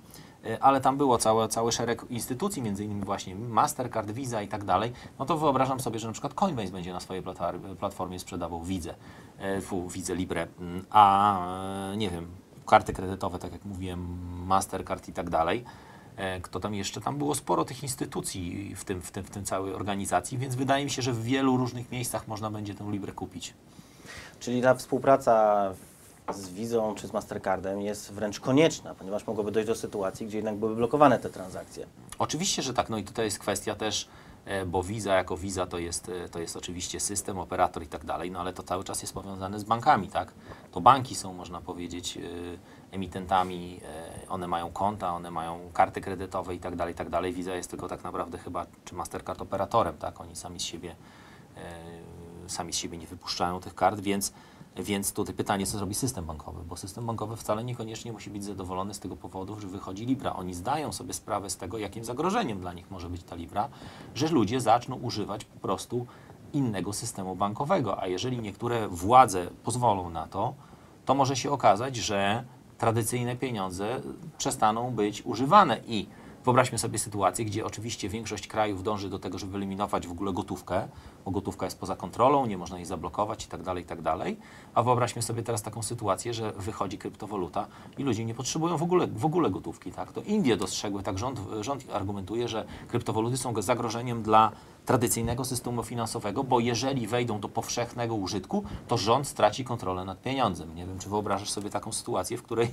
ale 0.60 0.80
tam 0.80 0.96
było 0.96 1.18
całe, 1.18 1.48
cały 1.48 1.72
szereg 1.72 2.04
instytucji, 2.10 2.62
między 2.62 2.84
innymi 2.84 3.04
właśnie 3.04 3.34
Mastercard, 3.34 4.10
Visa 4.10 4.42
i 4.42 4.48
tak 4.48 4.64
dalej, 4.64 4.92
no 5.18 5.26
to 5.26 5.38
wyobrażam 5.38 5.80
sobie, 5.80 5.98
że 5.98 6.06
na 6.06 6.12
przykład 6.12 6.34
Coinbase 6.34 6.72
będzie 6.72 6.92
na 6.92 7.00
swojej 7.00 7.22
platformie 7.78 8.18
sprzedawał 8.18 8.62
Widzę, 8.62 8.94
e, 9.38 9.60
fu, 9.60 9.88
Widzę 9.88 10.14
Libre, 10.14 10.46
mm, 10.60 10.84
a 10.90 11.92
e, 11.92 11.96
nie 11.96 12.10
wiem, 12.10 12.26
karty 12.66 12.92
kredytowe, 12.92 13.38
tak 13.38 13.52
jak 13.52 13.64
mówiłem, 13.64 14.18
Mastercard 14.46 15.08
i 15.08 15.12
tak 15.12 15.30
dalej. 15.30 15.64
E, 16.16 16.40
Kto 16.40 16.60
tam 16.60 16.74
jeszcze? 16.74 17.00
Tam 17.00 17.18
było 17.18 17.34
sporo 17.34 17.64
tych 17.64 17.82
instytucji 17.82 18.74
w 18.76 18.84
tym, 18.84 19.02
w, 19.02 19.10
tym, 19.10 19.24
w 19.24 19.30
tym 19.30 19.44
całej 19.44 19.74
organizacji, 19.74 20.38
więc 20.38 20.54
wydaje 20.54 20.84
mi 20.84 20.90
się, 20.90 21.02
że 21.02 21.12
w 21.12 21.22
wielu 21.22 21.56
różnych 21.56 21.92
miejscach 21.92 22.28
można 22.28 22.50
będzie 22.50 22.74
tę 22.74 22.90
Librę 22.90 23.12
kupić. 23.12 23.54
Czyli 24.40 24.62
ta 24.62 24.74
współpraca 24.74 25.72
z 26.34 26.48
Vizą 26.48 26.94
czy 26.94 27.08
z 27.08 27.12
Mastercardem 27.12 27.80
jest 27.80 28.12
wręcz 28.12 28.40
konieczna, 28.40 28.94
ponieważ 28.94 29.26
mogłoby 29.26 29.52
dojść 29.52 29.66
do 29.66 29.74
sytuacji, 29.74 30.26
gdzie 30.26 30.38
jednak 30.38 30.56
byłyby 30.56 30.76
blokowane 30.76 31.18
te 31.18 31.30
transakcje. 31.30 31.86
Oczywiście, 32.18 32.62
że 32.62 32.74
tak. 32.74 32.88
No 32.88 32.98
i 32.98 33.04
tutaj 33.04 33.24
jest 33.24 33.38
kwestia 33.38 33.74
też, 33.74 34.08
e, 34.44 34.66
bo 34.66 34.82
Visa 34.82 35.14
jako 35.14 35.36
Visa 35.36 35.66
to 35.66 35.78
jest, 35.78 36.08
e, 36.08 36.28
to 36.28 36.38
jest 36.38 36.56
oczywiście 36.56 37.00
system, 37.00 37.38
operator 37.38 37.82
i 37.82 37.86
tak 37.86 38.04
dalej, 38.04 38.30
no 38.30 38.40
ale 38.40 38.52
to 38.52 38.62
cały 38.62 38.84
czas 38.84 39.02
jest 39.02 39.14
powiązane 39.14 39.60
z 39.60 39.64
bankami, 39.64 40.08
tak? 40.08 40.32
To 40.72 40.80
banki 40.80 41.14
są, 41.14 41.32
można 41.32 41.60
powiedzieć, 41.60 42.16
e, 42.16 42.20
emitentami, 42.94 43.80
one 44.28 44.48
mają 44.48 44.70
konta, 44.72 45.14
one 45.14 45.30
mają 45.30 45.70
karty 45.72 46.00
kredytowe 46.00 46.54
i 46.54 46.58
tak 46.58 46.76
dalej, 46.76 46.94
i 46.94 46.96
tak 46.96 47.10
dalej. 47.10 47.32
Visa 47.32 47.54
jest 47.54 47.70
tylko 47.70 47.88
tak 47.88 48.04
naprawdę 48.04 48.38
chyba, 48.38 48.66
czy 48.84 48.94
Mastercard 48.94 49.42
operatorem, 49.42 49.96
tak? 49.98 50.20
Oni 50.20 50.36
sami 50.36 50.60
z 50.60 50.62
siebie, 50.62 50.96
sami 52.46 52.72
z 52.72 52.76
siebie 52.76 52.98
nie 52.98 53.06
wypuszczają 53.06 53.60
tych 53.60 53.74
kart, 53.74 54.00
więc 54.00 54.32
więc 54.76 55.12
tutaj 55.12 55.34
pytanie, 55.34 55.66
co 55.66 55.78
zrobi 55.78 55.94
system 55.94 56.24
bankowy, 56.24 56.64
bo 56.68 56.76
system 56.76 57.06
bankowy 57.06 57.36
wcale 57.36 57.64
niekoniecznie 57.64 58.12
musi 58.12 58.30
być 58.30 58.44
zadowolony 58.44 58.94
z 58.94 59.00
tego 59.00 59.16
powodu, 59.16 59.60
że 59.60 59.68
wychodzi 59.68 60.06
Libra. 60.06 60.32
Oni 60.32 60.54
zdają 60.54 60.92
sobie 60.92 61.12
sprawę 61.12 61.50
z 61.50 61.56
tego, 61.56 61.78
jakim 61.78 62.04
zagrożeniem 62.04 62.60
dla 62.60 62.72
nich 62.72 62.90
może 62.90 63.10
być 63.10 63.22
ta 63.22 63.36
Libra, 63.36 63.68
że 64.14 64.28
ludzie 64.28 64.60
zaczną 64.60 64.96
używać 64.96 65.44
po 65.44 65.60
prostu 65.60 66.06
innego 66.52 66.92
systemu 66.92 67.36
bankowego. 67.36 68.02
A 68.02 68.06
jeżeli 68.06 68.38
niektóre 68.38 68.88
władze 68.88 69.46
pozwolą 69.64 70.10
na 70.10 70.26
to, 70.26 70.54
to 71.04 71.14
może 71.14 71.36
się 71.36 71.50
okazać, 71.50 71.96
że 71.96 72.44
tradycyjne 72.78 73.36
pieniądze 73.36 74.00
przestaną 74.38 74.90
być 74.90 75.22
używane 75.26 75.80
i 75.86 76.06
Wyobraźmy 76.44 76.78
sobie 76.78 76.98
sytuację, 76.98 77.44
gdzie 77.44 77.66
oczywiście 77.66 78.08
większość 78.08 78.46
krajów 78.46 78.82
dąży 78.82 79.10
do 79.10 79.18
tego, 79.18 79.38
żeby 79.38 79.52
wyeliminować 79.52 80.06
w 80.06 80.12
ogóle 80.12 80.32
gotówkę, 80.32 80.88
bo 81.28 81.32
gotówka 81.32 81.66
jest 81.66 81.80
poza 81.80 81.96
kontrolą, 81.96 82.46
nie 82.46 82.58
można 82.58 82.76
jej 82.76 82.86
zablokować 82.86 83.44
i 83.44 83.48
tak 83.48 83.62
dalej, 83.62 83.84
i 83.84 83.86
tak. 83.86 83.98
A 84.74 84.82
wyobraźmy 84.82 85.22
sobie 85.22 85.42
teraz 85.42 85.62
taką 85.62 85.82
sytuację, 85.82 86.34
że 86.34 86.52
wychodzi 86.52 86.98
kryptowaluta 86.98 87.66
i 87.98 88.02
ludzie 88.02 88.24
nie 88.24 88.34
potrzebują 88.34 88.76
w 88.76 88.82
ogóle, 88.82 89.06
w 89.06 89.24
ogóle 89.24 89.50
gotówki. 89.50 89.92
Tak? 89.92 90.12
To 90.12 90.22
Indie 90.22 90.56
dostrzegły, 90.56 91.02
tak 91.02 91.18
rząd, 91.18 91.40
rząd 91.60 91.84
argumentuje, 91.92 92.48
że 92.48 92.64
kryptowaluty 92.88 93.36
są 93.36 93.62
zagrożeniem 93.62 94.22
dla 94.22 94.52
tradycyjnego 94.86 95.44
systemu 95.44 95.82
finansowego, 95.82 96.44
bo 96.44 96.60
jeżeli 96.60 97.06
wejdą 97.06 97.40
do 97.40 97.48
powszechnego 97.48 98.14
użytku, 98.14 98.64
to 98.88 98.96
rząd 98.98 99.26
straci 99.26 99.64
kontrolę 99.64 100.04
nad 100.04 100.22
pieniądzem. 100.22 100.74
Nie 100.74 100.86
wiem, 100.86 100.98
czy 100.98 101.08
wyobrażasz 101.08 101.50
sobie 101.50 101.70
taką 101.70 101.92
sytuację, 101.92 102.38
w 102.38 102.42
której 102.42 102.70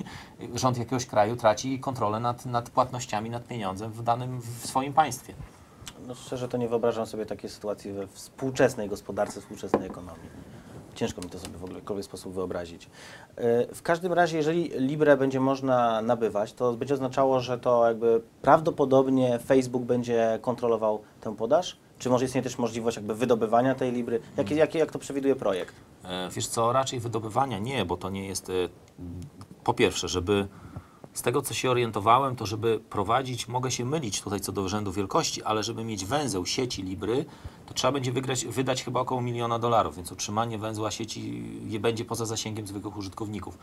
rząd 0.53 0.77
jakiegoś 0.77 1.05
kraju 1.05 1.35
traci 1.35 1.79
kontrolę 1.79 2.19
nad, 2.19 2.45
nad 2.45 2.69
płatnościami, 2.69 3.29
nad 3.29 3.47
pieniądzem 3.47 3.91
w 3.91 4.03
danym 4.03 4.41
w 4.41 4.67
swoim 4.67 4.93
państwie. 4.93 5.33
No 6.07 6.15
szczerze 6.15 6.47
to 6.47 6.57
nie 6.57 6.67
wyobrażam 6.67 7.05
sobie 7.05 7.25
takiej 7.25 7.49
sytuacji 7.49 7.91
we 7.91 8.07
współczesnej 8.07 8.89
gospodarce, 8.89 9.41
współczesnej 9.41 9.85
ekonomii. 9.87 10.29
Ciężko 10.95 11.21
mi 11.21 11.29
to 11.29 11.39
sobie 11.39 11.53
w 11.53 11.63
ogóle 11.63 11.71
w 11.73 11.75
jakikolwiek 11.75 12.05
sposób 12.05 12.33
wyobrazić. 12.33 12.89
Yy, 13.37 13.43
W 13.75 13.81
każdym 13.81 14.13
razie, 14.13 14.37
jeżeli 14.37 14.63
Libre 14.79 15.17
będzie 15.17 15.39
można 15.39 16.01
nabywać, 16.01 16.53
to 16.53 16.73
będzie 16.73 16.93
oznaczało, 16.93 17.39
że 17.39 17.57
to 17.59 17.87
jakby 17.87 18.21
prawdopodobnie 18.41 19.39
Facebook 19.39 19.83
będzie 19.83 20.39
kontrolował 20.41 21.01
tę 21.21 21.35
podaż? 21.35 21.77
Czy 21.99 22.09
może 22.09 22.25
istnieje 22.25 22.43
też 22.43 22.57
możliwość 22.57 22.97
jakby 22.97 23.15
wydobywania 23.15 23.75
tej 23.75 23.91
Libry? 23.91 24.19
Jakie, 24.37 24.55
jakie, 24.55 24.79
jak 24.79 24.91
to 24.91 24.99
przewiduje 24.99 25.35
projekt? 25.35 25.75
E, 26.05 26.29
Wiesz 26.29 26.47
co, 26.47 26.71
raczej 26.73 26.99
wydobywania 26.99 27.59
nie, 27.59 27.85
bo 27.85 27.97
to 27.97 28.09
nie 28.09 28.27
jest. 28.27 28.49
e, 28.49 28.53
Po 29.63 29.73
pierwsze, 29.73 30.07
żeby 30.07 30.47
z 31.15 31.21
tego 31.21 31.41
co 31.41 31.53
się 31.53 31.71
orientowałem, 31.71 32.35
to 32.35 32.45
żeby 32.45 32.79
prowadzić, 32.89 33.47
mogę 33.47 33.71
się 33.71 33.85
mylić 33.85 34.21
tutaj 34.21 34.39
co 34.39 34.51
do 34.51 34.69
rzędu 34.69 34.91
wielkości, 34.91 35.43
ale 35.43 35.63
żeby 35.63 35.83
mieć 35.83 36.05
węzeł 36.05 36.45
sieci 36.45 36.83
Libry, 36.83 37.25
to 37.65 37.73
trzeba 37.73 37.91
będzie 37.91 38.11
wygrać, 38.11 38.45
wydać 38.45 38.83
chyba 38.83 38.99
około 38.99 39.21
miliona 39.21 39.59
dolarów, 39.59 39.95
więc 39.95 40.11
utrzymanie 40.11 40.57
węzła 40.57 40.91
sieci 40.91 41.43
nie 41.65 41.79
będzie 41.79 42.05
poza 42.05 42.25
zasięgiem 42.25 42.67
zwykłych 42.67 42.97
użytkowników. 42.97 43.57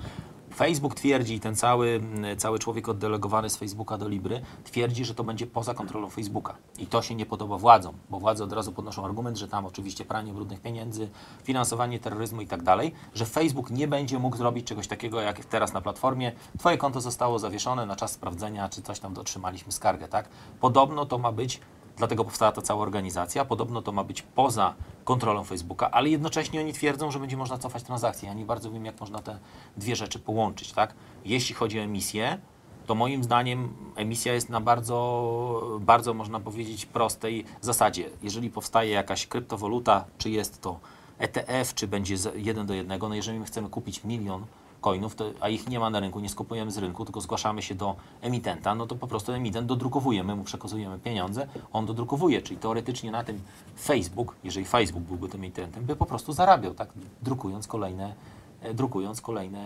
Facebook 0.54 0.94
twierdzi, 0.94 1.40
ten 1.40 1.56
cały, 1.56 1.88
mm, 1.88 2.37
cały 2.37 2.59
człowiek 2.59 2.88
oddelegowany 2.88 3.50
z 3.50 3.56
Facebooka 3.56 3.99
do 3.99 4.09
Libry 4.09 4.42
twierdzi, 4.64 5.04
że 5.04 5.14
to 5.14 5.25
będzie 5.25 5.47
poza 5.47 5.75
kontrolą 5.75 6.11
Facebooka. 6.11 6.54
I 6.78 6.87
to 6.87 7.02
się 7.02 7.14
nie 7.14 7.26
podoba 7.26 7.59
władzom, 7.59 7.94
bo 8.11 8.21
władze 8.21 8.44
od 8.44 8.52
razu 8.52 8.73
podnoszą 8.73 9.04
argument, 9.04 9.38
że 9.38 9.49
tam 9.49 9.66
oczywiście 9.66 10.04
pranie 10.04 10.32
brudnych 10.32 10.61
pieniędzy, 10.61 11.09
finansowanie 11.44 11.99
terroryzmu 11.99 12.40
i 12.40 12.47
tak 12.47 12.62
dalej, 12.62 12.92
że 13.14 13.26
Facebook 13.26 13.71
nie 13.71 13.88
będzie 13.88 14.18
mógł 14.18 14.37
zrobić 14.37 14.66
czegoś 14.66 14.88
takiego 14.88 15.21
jak 15.21 15.44
teraz 15.44 15.73
na 15.73 15.80
platformie. 15.80 16.32
Twoje 16.59 16.78
konto 16.78 17.00
zostało 17.00 17.38
zawieszone 17.38 17.87
na 17.87 17.97
czas 17.97 18.12
sprawdzenia, 18.12 18.68
czy 18.68 18.82
coś 18.82 19.00
tam 19.00 19.18
otrzymaliśmy 19.18 19.73
skargę, 19.73 20.09
tak? 20.09 20.28
Podobno 20.61 21.06
to 21.06 21.18
ma 21.18 21.32
być 21.32 21.61
Dlatego 21.96 22.25
powstała 22.25 22.52
ta 22.52 22.62
cała 22.62 22.82
organizacja. 22.82 23.44
Podobno 23.44 23.82
to 23.82 23.92
ma 23.92 24.04
być 24.04 24.22
poza 24.22 24.75
kontrolą 25.04 25.44
Facebooka, 25.44 25.90
ale 25.90 26.08
jednocześnie 26.08 26.61
oni 26.61 26.72
twierdzą, 26.72 27.11
że 27.11 27.18
będzie 27.18 27.37
można 27.37 27.58
cofać 27.58 27.82
transakcje. 27.82 28.28
Ja 28.28 28.34
nie 28.34 28.44
bardzo 28.44 28.70
wiem, 28.70 28.84
jak 28.84 29.00
można 29.00 29.18
te 29.18 29.38
dwie 29.76 29.96
rzeczy 29.96 30.18
połączyć. 30.18 30.72
Tak? 30.72 30.94
Jeśli 31.25 31.54
chodzi 31.54 31.80
o 31.80 31.82
emisję, 31.82 32.38
to 32.87 32.94
moim 32.94 33.25
zdaniem 33.25 33.75
emisja 33.96 34.34
jest 34.34 34.49
na 34.49 34.61
bardzo, 34.61 35.78
bardzo 35.80 36.14
można 36.14 36.40
powiedzieć, 36.40 36.87
prostej 36.87 37.44
zasadzie. 37.61 38.11
Jeżeli 38.22 38.50
powstaje 38.50 38.90
jakaś 38.90 39.26
kryptowaluta, 39.26 40.04
czy 40.18 40.30
jest 40.30 40.61
to 40.61 40.80
ETF, 41.18 41.75
czy 41.75 41.88
będzie 41.88 42.16
jeden 42.34 42.66
do 42.66 42.75
jednego, 42.75 43.08
no 43.08 43.14
jeżeli 43.14 43.38
my 43.38 43.44
chcemy 43.44 43.68
kupić 43.68 44.04
milion 44.04 44.46
coinów, 44.82 45.14
to, 45.14 45.24
a 45.40 45.48
ich 45.48 45.68
nie 45.68 45.80
ma 45.80 45.90
na 45.90 46.00
rynku, 46.00 46.20
nie 46.20 46.28
skupujemy 46.28 46.70
z 46.70 46.78
rynku, 46.78 47.04
tylko 47.04 47.20
zgłaszamy 47.20 47.62
się 47.62 47.74
do 47.74 47.96
emitenta, 48.20 48.74
no 48.74 48.86
to 48.86 48.94
po 48.94 49.06
prostu 49.06 49.32
emitent 49.32 49.66
dodrukowuje, 49.66 50.24
my 50.24 50.36
mu 50.36 50.44
przekazujemy 50.44 50.98
pieniądze, 50.98 51.46
on 51.72 51.86
dodrukowuje, 51.86 52.42
czyli 52.42 52.60
teoretycznie 52.60 53.10
na 53.10 53.24
tym 53.24 53.40
Facebook, 53.80 54.36
jeżeli 54.44 54.66
Facebook 54.66 55.04
byłby 55.04 55.28
tym 55.28 55.40
emitentem, 55.40 55.84
by 55.84 55.96
po 55.96 56.06
prostu 56.06 56.32
zarabiał, 56.32 56.74
tak, 56.74 56.88
drukując 57.22 57.66
kolejne, 57.66 58.14
e, 58.62 58.74
drukując 58.74 59.20
kolejne, 59.20 59.64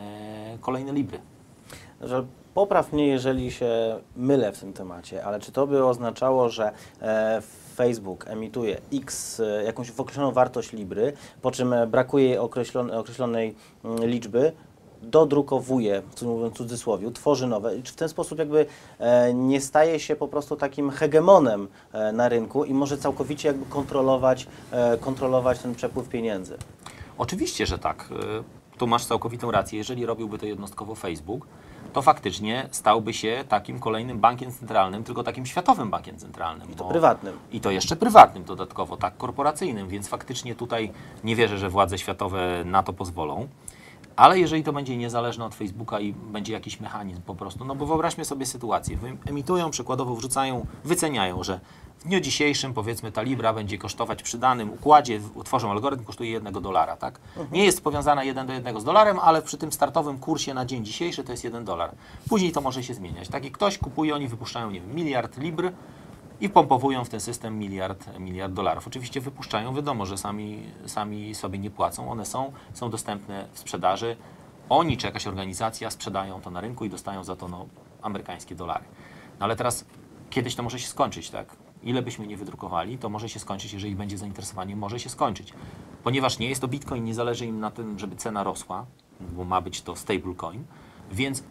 kolejne 0.60 0.92
libry. 0.92 1.18
że 2.00 2.26
popraw 2.54 2.92
mnie, 2.92 3.06
jeżeli 3.06 3.52
się 3.52 4.00
mylę 4.16 4.52
w 4.52 4.60
tym 4.60 4.72
temacie, 4.72 5.24
ale 5.24 5.40
czy 5.40 5.52
to 5.52 5.66
by 5.66 5.84
oznaczało, 5.84 6.48
że 6.48 6.72
e, 7.02 7.42
Facebook 7.76 8.28
emituje 8.28 8.80
X, 8.92 9.40
e, 9.40 9.64
jakąś 9.64 9.90
określoną 9.90 10.32
wartość 10.32 10.72
Libry, 10.72 11.12
po 11.42 11.50
czym 11.50 11.72
e, 11.72 11.86
brakuje 11.86 12.24
jej 12.24 12.38
określone, 12.38 12.98
określonej 12.98 13.54
mm, 13.84 14.04
liczby, 14.04 14.52
dodrukowuje, 15.02 16.02
co 16.14 16.26
mówiąc 16.26 16.54
w 16.54 16.56
cudzysłowie, 16.56 17.10
tworzy 17.10 17.46
nowe 17.46 17.76
i 17.76 17.82
czy 17.82 17.92
w 17.92 17.96
ten 17.96 18.08
sposób 18.08 18.38
jakby 18.38 18.66
e, 18.98 19.34
nie 19.34 19.60
staje 19.60 20.00
się 20.00 20.16
po 20.16 20.28
prostu 20.28 20.56
takim 20.56 20.90
hegemonem 20.90 21.68
e, 21.92 22.12
na 22.12 22.28
rynku 22.28 22.64
i 22.64 22.74
może 22.74 22.98
całkowicie 22.98 23.48
jakby 23.48 23.66
kontrolować, 23.66 24.46
e, 24.70 24.98
kontrolować 24.98 25.58
ten 25.58 25.74
przepływ 25.74 26.08
pieniędzy. 26.08 26.56
Oczywiście, 27.18 27.66
że 27.66 27.78
tak. 27.78 28.08
Tu 28.78 28.86
masz 28.86 29.04
całkowitą 29.06 29.50
rację. 29.50 29.78
Jeżeli 29.78 30.06
robiłby 30.06 30.38
to 30.38 30.46
jednostkowo 30.46 30.94
Facebook, 30.94 31.46
to 31.92 32.02
faktycznie 32.02 32.68
stałby 32.70 33.12
się 33.14 33.44
takim 33.48 33.78
kolejnym 33.78 34.18
bankiem 34.18 34.52
centralnym, 34.52 35.04
tylko 35.04 35.22
takim 35.22 35.46
światowym 35.46 35.90
bankiem 35.90 36.18
centralnym. 36.18 36.70
I 36.72 36.74
to 36.74 36.84
bo- 36.84 36.90
prywatnym. 36.90 37.38
I 37.52 37.60
to 37.60 37.70
jeszcze 37.70 37.96
prywatnym 37.96 38.44
dodatkowo, 38.44 38.96
tak 38.96 39.16
korporacyjnym, 39.16 39.88
więc 39.88 40.08
faktycznie 40.08 40.54
tutaj 40.54 40.92
nie 41.24 41.36
wierzę, 41.36 41.58
że 41.58 41.70
władze 41.70 41.98
światowe 41.98 42.62
na 42.64 42.82
to 42.82 42.92
pozwolą. 42.92 43.48
Ale 44.16 44.38
jeżeli 44.38 44.64
to 44.64 44.72
będzie 44.72 44.96
niezależne 44.96 45.44
od 45.44 45.54
Facebooka 45.54 46.00
i 46.00 46.12
będzie 46.12 46.52
jakiś 46.52 46.80
mechanizm 46.80 47.22
po 47.22 47.34
prostu, 47.34 47.64
no 47.64 47.74
bo 47.74 47.86
wyobraźmy 47.86 48.24
sobie 48.24 48.46
sytuację, 48.46 48.98
emitują, 49.26 49.70
przykładowo 49.70 50.14
wrzucają, 50.14 50.66
wyceniają, 50.84 51.44
że 51.44 51.60
w 51.98 52.04
dniu 52.04 52.20
dzisiejszym 52.20 52.74
powiedzmy 52.74 53.12
ta 53.12 53.22
Libra 53.22 53.52
będzie 53.52 53.78
kosztować 53.78 54.22
przy 54.22 54.38
danym 54.38 54.72
układzie, 54.72 55.20
utworzą 55.34 55.70
algorytm, 55.70 56.04
kosztuje 56.04 56.30
jednego 56.30 56.60
dolara, 56.60 56.96
tak? 56.96 57.20
Nie 57.52 57.64
jest 57.64 57.84
powiązana 57.84 58.24
jeden 58.24 58.46
do 58.46 58.52
jednego 58.52 58.80
z 58.80 58.84
dolarem, 58.84 59.18
ale 59.18 59.42
przy 59.42 59.58
tym 59.58 59.72
startowym 59.72 60.18
kursie 60.18 60.54
na 60.54 60.66
dzień 60.66 60.84
dzisiejszy 60.84 61.24
to 61.24 61.32
jest 61.32 61.44
jeden 61.44 61.64
dolar. 61.64 61.90
Później 62.28 62.52
to 62.52 62.60
może 62.60 62.82
się 62.82 62.94
zmieniać. 62.94 63.28
Tak 63.28 63.44
i 63.44 63.50
ktoś 63.50 63.78
kupuje, 63.78 64.14
oni 64.14 64.28
wypuszczają, 64.28 64.70
nie 64.70 64.80
wiem, 64.80 64.94
miliard 64.94 65.38
Libr, 65.38 65.72
i 66.40 66.48
pompowują 66.48 67.04
w 67.04 67.08
ten 67.08 67.20
system 67.20 67.58
miliard, 67.58 68.18
miliard 68.18 68.52
dolarów. 68.52 68.86
Oczywiście 68.86 69.20
wypuszczają, 69.20 69.74
wiadomo, 69.74 70.06
że 70.06 70.18
sami, 70.18 70.62
sami 70.86 71.34
sobie 71.34 71.58
nie 71.58 71.70
płacą, 71.70 72.10
one 72.10 72.26
są, 72.26 72.52
są 72.72 72.90
dostępne 72.90 73.48
w 73.52 73.58
sprzedaży. 73.58 74.16
Oni 74.68 74.96
czy 74.96 75.06
jakaś 75.06 75.26
organizacja 75.26 75.90
sprzedają 75.90 76.40
to 76.40 76.50
na 76.50 76.60
rynku 76.60 76.84
i 76.84 76.90
dostają 76.90 77.24
za 77.24 77.36
to 77.36 77.48
no, 77.48 77.66
amerykańskie 78.02 78.54
dolary. 78.54 78.84
No 79.38 79.44
ale 79.44 79.56
teraz 79.56 79.84
kiedyś 80.30 80.54
to 80.54 80.62
może 80.62 80.78
się 80.78 80.88
skończyć, 80.88 81.30
tak? 81.30 81.56
Ile 81.82 82.02
byśmy 82.02 82.26
nie 82.26 82.36
wydrukowali, 82.36 82.98
to 82.98 83.08
może 83.08 83.28
się 83.28 83.40
skończyć, 83.40 83.72
jeżeli 83.72 83.96
będzie 83.96 84.18
zainteresowanie, 84.18 84.76
może 84.76 85.00
się 85.00 85.08
skończyć. 85.08 85.54
Ponieważ 86.04 86.38
nie 86.38 86.48
jest 86.48 86.60
to 86.60 86.68
Bitcoin, 86.68 87.04
nie 87.04 87.14
zależy 87.14 87.46
im 87.46 87.60
na 87.60 87.70
tym, 87.70 87.98
żeby 87.98 88.16
cena 88.16 88.44
rosła, 88.44 88.86
bo 89.20 89.44
ma 89.44 89.60
być 89.60 89.82
to 89.82 89.96
stablecoin, 89.96 90.64
więc 91.12 91.42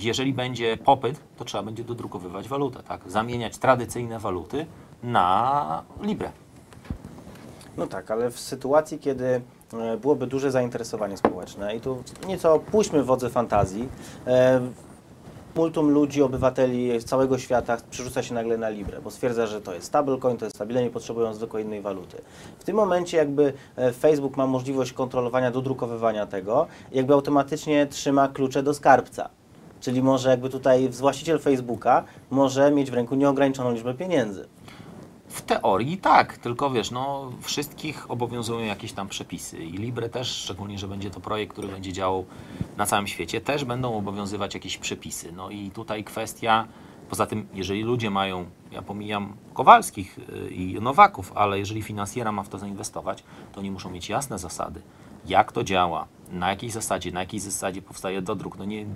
jeżeli 0.00 0.32
będzie 0.32 0.76
popyt, 0.76 1.20
to 1.36 1.44
trzeba 1.44 1.62
będzie 1.64 1.84
dodrukowywać 1.84 2.48
walutę, 2.48 2.82
tak? 2.82 3.00
Zamieniać 3.06 3.58
tradycyjne 3.58 4.18
waluty 4.18 4.66
na 5.02 5.82
Libre. 6.02 6.32
No 7.76 7.86
tak, 7.86 8.10
ale 8.10 8.30
w 8.30 8.40
sytuacji, 8.40 8.98
kiedy 8.98 9.40
e, 9.72 9.96
byłoby 9.96 10.26
duże 10.26 10.50
zainteresowanie 10.50 11.16
społeczne 11.16 11.76
i 11.76 11.80
tu 11.80 12.02
nieco 12.26 12.58
puśćmy 12.58 13.02
wodze 13.02 13.30
fantazji, 13.30 13.88
e, 14.26 14.60
multum 15.56 15.90
ludzi, 15.90 16.22
obywateli 16.22 17.00
z 17.00 17.04
całego 17.04 17.38
świata 17.38 17.76
przerzuca 17.90 18.22
się 18.22 18.34
nagle 18.34 18.58
na 18.58 18.68
Libre, 18.68 19.00
bo 19.00 19.10
stwierdza, 19.10 19.46
że 19.46 19.60
to 19.60 19.74
jest 19.74 19.86
stablecoin, 19.86 20.36
to 20.36 20.44
jest 20.44 20.56
stabilne, 20.56 20.82
nie 20.82 20.90
potrzebują 20.90 21.34
zwykłej 21.34 21.64
innej 21.64 21.80
waluty. 21.80 22.22
W 22.58 22.64
tym 22.64 22.76
momencie 22.76 23.16
jakby 23.16 23.52
e, 23.76 23.92
Facebook 23.92 24.36
ma 24.36 24.46
możliwość 24.46 24.92
kontrolowania, 24.92 25.50
dodrukowywania 25.50 26.26
tego, 26.26 26.66
jakby 26.92 27.14
automatycznie 27.14 27.86
trzyma 27.86 28.28
klucze 28.28 28.62
do 28.62 28.74
skarbca. 28.74 29.28
Czyli 29.86 30.02
może 30.02 30.30
jakby 30.30 30.50
tutaj 30.50 30.88
właściciel 30.88 31.38
Facebooka 31.38 32.04
może 32.30 32.70
mieć 32.70 32.90
w 32.90 32.94
ręku 32.94 33.14
nieograniczoną 33.14 33.72
liczbę 33.72 33.94
pieniędzy. 33.94 34.48
W 35.28 35.42
teorii 35.42 35.98
tak, 35.98 36.38
tylko 36.38 36.70
wiesz, 36.70 36.90
no 36.90 37.32
wszystkich 37.40 38.10
obowiązują 38.10 38.66
jakieś 38.66 38.92
tam 38.92 39.08
przepisy 39.08 39.58
i 39.58 39.72
Libre 39.72 40.08
też, 40.08 40.28
szczególnie, 40.28 40.78
że 40.78 40.88
będzie 40.88 41.10
to 41.10 41.20
projekt, 41.20 41.52
który 41.52 41.68
będzie 41.68 41.92
działał 41.92 42.24
na 42.76 42.86
całym 42.86 43.06
świecie, 43.06 43.40
też 43.40 43.64
będą 43.64 43.96
obowiązywać 43.98 44.54
jakieś 44.54 44.78
przepisy. 44.78 45.32
No 45.32 45.50
i 45.50 45.70
tutaj 45.70 46.04
kwestia, 46.04 46.66
poza 47.10 47.26
tym, 47.26 47.46
jeżeli 47.54 47.82
ludzie 47.82 48.10
mają, 48.10 48.46
ja 48.72 48.82
pomijam 48.82 49.36
Kowalskich 49.54 50.18
y, 50.18 50.50
i 50.50 50.80
Nowaków, 50.80 51.32
ale 51.34 51.58
jeżeli 51.58 51.82
finansjera 51.82 52.32
ma 52.32 52.42
w 52.42 52.48
to 52.48 52.58
zainwestować, 52.58 53.24
to 53.52 53.60
oni 53.60 53.70
muszą 53.70 53.90
mieć 53.90 54.08
jasne 54.08 54.38
zasady, 54.38 54.80
jak 55.28 55.52
to 55.52 55.64
działa, 55.64 56.06
na 56.32 56.50
jakiej 56.50 56.70
zasadzie, 56.70 57.12
na 57.12 57.20
jakiej 57.20 57.40
zasadzie 57.40 57.82
powstaje 57.82 58.22
dodruk. 58.22 58.58
No 58.58 58.64
nie, 58.64 58.86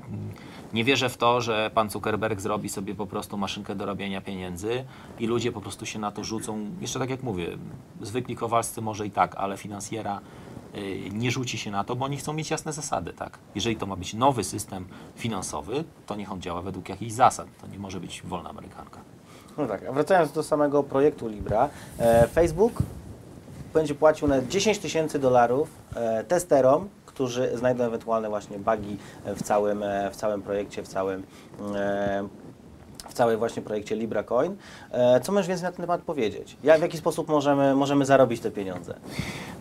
nie 0.72 0.84
wierzę 0.84 1.08
w 1.08 1.16
to, 1.16 1.40
że 1.40 1.70
pan 1.74 1.90
Zuckerberg 1.90 2.40
zrobi 2.40 2.68
sobie 2.68 2.94
po 2.94 3.06
prostu 3.06 3.36
maszynkę 3.36 3.74
do 3.74 3.86
robienia 3.86 4.20
pieniędzy 4.20 4.84
i 5.18 5.26
ludzie 5.26 5.52
po 5.52 5.60
prostu 5.60 5.86
się 5.86 5.98
na 5.98 6.10
to 6.10 6.24
rzucą. 6.24 6.66
Jeszcze 6.80 6.98
tak 6.98 7.10
jak 7.10 7.22
mówię, 7.22 7.58
zwykli 8.00 8.36
kowalscy 8.36 8.80
może 8.80 9.06
i 9.06 9.10
tak, 9.10 9.34
ale 9.36 9.56
finansjera 9.56 10.20
y, 10.74 11.10
nie 11.12 11.30
rzuci 11.30 11.58
się 11.58 11.70
na 11.70 11.84
to, 11.84 11.96
bo 11.96 12.04
oni 12.04 12.16
chcą 12.16 12.32
mieć 12.32 12.50
jasne 12.50 12.72
zasady, 12.72 13.12
tak? 13.12 13.38
Jeżeli 13.54 13.76
to 13.76 13.86
ma 13.86 13.96
być 13.96 14.14
nowy 14.14 14.44
system 14.44 14.84
finansowy, 15.16 15.84
to 16.06 16.16
niech 16.16 16.32
on 16.32 16.40
działa 16.40 16.62
według 16.62 16.88
jakichś 16.88 17.12
zasad. 17.12 17.46
To 17.60 17.66
nie 17.66 17.78
może 17.78 18.00
być 18.00 18.22
wolna 18.22 18.50
amerykanka. 18.50 19.00
No 19.58 19.66
tak, 19.66 19.84
a 19.84 19.92
wracając 19.92 20.32
do 20.32 20.42
samego 20.42 20.82
projektu 20.82 21.28
Libra, 21.28 21.68
e, 21.98 22.28
Facebook 22.28 22.82
będzie 23.74 23.94
płacił 23.94 24.28
nawet 24.28 24.48
10 24.48 24.78
tysięcy 24.78 25.18
dolarów 25.18 25.68
e, 25.94 26.24
testerom, 26.24 26.88
którzy 27.06 27.50
znajdą 27.54 27.84
ewentualne 27.84 28.28
właśnie 28.28 28.58
bugi 28.58 28.96
w 29.24 29.42
całym, 29.42 29.82
e, 29.82 30.10
w 30.10 30.16
całym 30.16 30.42
projekcie, 30.42 30.82
w 30.82 30.88
całym, 30.88 31.22
e, 31.76 32.28
w 33.08 33.14
całym 33.14 33.38
właśnie 33.38 33.62
projekcie 33.62 33.96
LibraCoin. 33.96 34.56
Co 35.22 35.32
możesz 35.32 35.48
więcej 35.48 35.64
na 35.64 35.72
ten 35.72 35.80
temat 35.80 36.02
powiedzieć? 36.02 36.56
Jak, 36.62 36.78
w 36.78 36.82
jaki 36.82 36.98
sposób 36.98 37.28
możemy, 37.28 37.74
możemy 37.74 38.04
zarobić 38.04 38.40
te 38.40 38.50
pieniądze? 38.50 38.94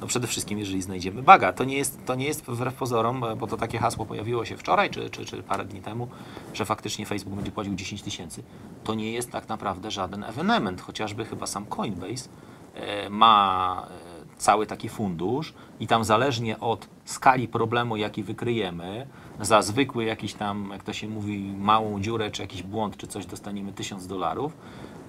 No 0.01 0.07
przede 0.07 0.27
wszystkim, 0.27 0.59
jeżeli 0.59 0.81
znajdziemy 0.81 1.23
baga. 1.23 1.53
To 1.53 1.63
nie 1.63 1.77
jest, 1.77 2.05
to 2.05 2.15
nie 2.15 2.25
jest 2.25 2.45
wbrew 2.45 2.73
pozorom, 2.73 3.25
bo 3.37 3.47
to 3.47 3.57
takie 3.57 3.77
hasło 3.77 4.05
pojawiło 4.05 4.45
się 4.45 4.57
wczoraj 4.57 4.89
czy, 4.89 5.09
czy, 5.09 5.25
czy 5.25 5.43
parę 5.43 5.65
dni 5.65 5.81
temu, 5.81 6.07
że 6.53 6.65
faktycznie 6.65 7.05
Facebook 7.05 7.35
będzie 7.35 7.51
płacił 7.51 7.75
10 7.75 8.01
tysięcy. 8.01 8.43
To 8.83 8.93
nie 8.93 9.11
jest 9.11 9.31
tak 9.31 9.49
naprawdę 9.49 9.91
żaden 9.91 10.23
ewenement, 10.23 10.81
chociażby 10.81 11.25
chyba 11.25 11.47
sam 11.47 11.65
Coinbase 11.65 12.29
ma 13.09 13.87
e, 13.89 14.37
cały 14.37 14.65
taki 14.65 14.89
fundusz 14.89 15.53
i 15.79 15.87
tam 15.87 16.03
zależnie 16.03 16.59
od 16.59 16.87
skali 17.05 17.47
problemu, 17.47 17.97
jaki 17.97 18.23
wykryjemy, 18.23 19.07
za 19.41 19.61
zwykły 19.61 20.05
jakiś 20.05 20.33
tam, 20.33 20.69
jak 20.71 20.83
to 20.83 20.93
się 20.93 21.07
mówi, 21.07 21.53
małą 21.57 22.01
dziurę, 22.01 22.31
czy 22.31 22.41
jakiś 22.41 22.63
błąd, 22.63 22.97
czy 22.97 23.07
coś 23.07 23.25
dostaniemy 23.25 23.73
1000 23.73 24.07
dolarów, 24.07 24.57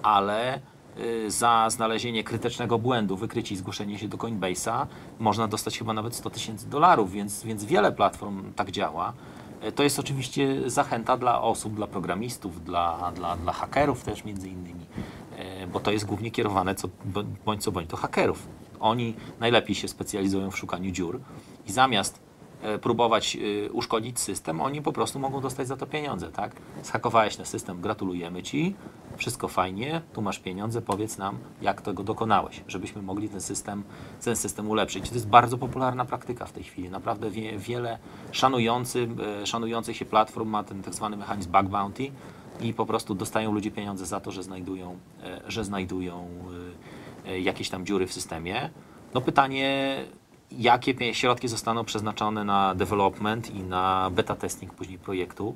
ale 0.03 0.59
y, 0.99 1.31
za 1.31 1.69
znalezienie 1.69 2.23
krytycznego 2.23 2.79
błędu, 2.79 3.17
wykrycie 3.17 3.55
i 3.55 3.57
zgłoszenie 3.57 3.99
się 3.99 4.07
do 4.07 4.17
Coinbase'a 4.17 4.85
można 5.19 5.47
dostać 5.47 5.77
chyba 5.77 5.93
nawet 5.93 6.15
100 6.15 6.29
tysięcy 6.29 6.69
dolarów, 6.69 7.11
więc, 7.11 7.43
więc 7.43 7.65
wiele 7.65 7.91
platform 7.91 8.53
tak 8.53 8.71
działa. 8.71 9.13
To 9.75 9.83
jest 9.83 9.99
oczywiście 9.99 10.69
zachęta 10.69 11.17
dla 11.17 11.41
osób, 11.41 11.75
dla 11.75 11.87
programistów, 11.87 12.63
dla, 12.63 13.11
dla, 13.15 13.37
dla 13.37 13.53
hakerów 13.53 14.03
też 14.03 14.23
między 14.23 14.49
innymi, 14.49 14.85
bo 15.73 15.79
to 15.79 15.91
jest 15.91 16.05
głównie 16.05 16.31
kierowane 16.31 16.75
co, 16.75 16.87
bądź 17.45 17.63
co 17.63 17.71
bądź 17.71 17.87
do 17.87 17.97
hakerów. 17.97 18.47
Oni 18.79 19.15
najlepiej 19.39 19.75
się 19.75 19.87
specjalizują 19.87 20.51
w 20.51 20.57
szukaniu 20.57 20.91
dziur 20.91 21.19
i 21.67 21.71
zamiast 21.71 22.19
e, 22.61 22.79
próbować 22.79 23.37
e, 23.37 23.71
uszkodzić 23.71 24.19
system, 24.19 24.61
oni 24.61 24.81
po 24.81 24.93
prostu 24.93 25.19
mogą 25.19 25.41
dostać 25.41 25.67
za 25.67 25.77
to 25.77 25.87
pieniądze, 25.87 26.31
tak? 26.31 26.55
Zhakowałeś 26.83 27.37
na 27.37 27.45
system, 27.45 27.81
gratulujemy 27.81 28.43
Ci, 28.43 28.75
wszystko 29.17 29.47
fajnie, 29.47 30.01
tu 30.13 30.21
masz 30.21 30.39
pieniądze, 30.39 30.81
powiedz 30.81 31.17
nam, 31.17 31.37
jak 31.61 31.81
tego 31.81 32.03
dokonałeś, 32.03 32.63
żebyśmy 32.67 33.01
mogli 33.01 33.29
ten 33.29 33.41
system, 33.41 33.83
ten 34.23 34.35
system 34.35 34.69
ulepszyć. 34.69 35.09
To 35.09 35.15
jest 35.15 35.27
bardzo 35.27 35.57
popularna 35.57 36.05
praktyka 36.05 36.45
w 36.45 36.51
tej 36.51 36.63
chwili. 36.63 36.89
Naprawdę 36.89 37.29
wie, 37.29 37.57
wiele 37.57 37.97
szanujący, 38.31 39.07
e, 39.41 39.47
szanujących 39.47 39.97
się 39.97 40.05
platform 40.05 40.49
ma 40.49 40.63
ten 40.63 40.83
tak 40.83 40.93
zwany 40.93 41.17
mechanizm 41.17 41.51
bug 41.51 41.65
bounty 41.65 42.11
i 42.59 42.73
po 42.73 42.85
prostu 42.85 43.15
dostają 43.15 43.51
ludzie 43.51 43.71
pieniądze 43.71 44.05
za 44.05 44.19
to, 44.19 44.31
że 44.31 44.43
znajdują, 44.43 44.97
e, 45.23 45.41
że 45.47 45.63
znajdują 45.63 46.27
e, 47.25 47.31
e, 47.31 47.39
jakieś 47.39 47.69
tam 47.69 47.85
dziury 47.85 48.07
w 48.07 48.13
systemie. 48.13 48.69
No 49.13 49.21
pytanie, 49.21 49.95
jakie 50.51 51.13
środki 51.13 51.47
zostaną 51.47 51.85
przeznaczone 51.85 52.43
na 52.43 52.75
development 52.75 53.55
i 53.55 53.63
na 53.63 54.09
beta 54.13 54.35
testing 54.35 54.73
później 54.73 54.97
projektu. 54.97 55.55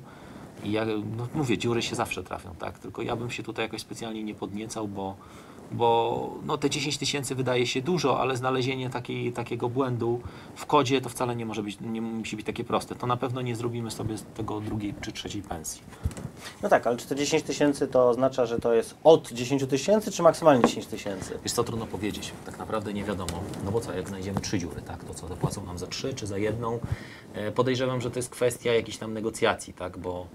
I 0.64 0.72
ja 0.72 0.84
no 1.16 1.28
mówię, 1.34 1.58
dziury 1.58 1.82
się 1.82 1.96
zawsze 1.96 2.24
trafią, 2.24 2.54
tak? 2.58 2.78
Tylko 2.78 3.02
ja 3.02 3.16
bym 3.16 3.30
się 3.30 3.42
tutaj 3.42 3.64
jakoś 3.64 3.80
specjalnie 3.80 4.24
nie 4.24 4.34
podniecał, 4.34 4.88
bo, 4.88 5.16
bo 5.72 6.30
no 6.46 6.58
te 6.58 6.70
10 6.70 6.98
tysięcy 6.98 7.34
wydaje 7.34 7.66
się 7.66 7.82
dużo, 7.82 8.20
ale 8.20 8.36
znalezienie 8.36 8.90
takiej, 8.90 9.32
takiego 9.32 9.68
błędu 9.68 10.20
w 10.56 10.66
kodzie 10.66 11.00
to 11.00 11.08
wcale 11.08 11.36
nie 11.36 11.46
może 11.46 11.62
być, 11.62 11.78
nie 11.80 12.02
musi 12.02 12.36
być 12.36 12.46
takie 12.46 12.64
proste. 12.64 12.94
To 12.94 13.06
na 13.06 13.16
pewno 13.16 13.42
nie 13.42 13.56
zrobimy 13.56 13.90
sobie 13.90 14.18
z 14.18 14.22
tego 14.22 14.60
drugiej 14.60 14.94
czy 15.00 15.12
trzeciej 15.12 15.42
pensji. 15.42 15.82
No 16.62 16.68
tak, 16.68 16.86
ale 16.86 16.96
czy 16.96 17.06
te 17.06 17.16
10 17.16 17.42
tysięcy 17.42 17.88
to 17.88 18.08
oznacza, 18.08 18.46
że 18.46 18.58
to 18.58 18.74
jest 18.74 18.94
od 19.04 19.32
10 19.32 19.66
tysięcy, 19.66 20.12
czy 20.12 20.22
maksymalnie 20.22 20.64
10 20.64 20.86
tysięcy? 20.86 21.38
Wiesz 21.42 21.52
co, 21.52 21.64
trudno 21.64 21.86
powiedzieć. 21.86 22.32
Tak 22.46 22.58
naprawdę 22.58 22.92
nie 22.92 23.04
wiadomo. 23.04 23.42
No 23.64 23.70
bo 23.72 23.80
co, 23.80 23.92
jak 23.92 24.08
znajdziemy 24.08 24.40
trzy 24.40 24.58
dziury, 24.58 24.82
tak, 24.82 25.04
to 25.04 25.14
co, 25.14 25.28
zapłacą 25.28 25.64
nam 25.64 25.78
za 25.78 25.86
trzy 25.86 26.14
czy 26.14 26.26
za 26.26 26.38
jedną? 26.38 26.78
E, 27.34 27.52
Podejrzewam, 27.52 28.00
że 28.00 28.10
to 28.10 28.18
jest 28.18 28.30
kwestia 28.30 28.72
jakichś 28.72 28.98
tam 28.98 29.12
negocjacji, 29.14 29.72
tak, 29.72 29.98
bo 29.98 30.26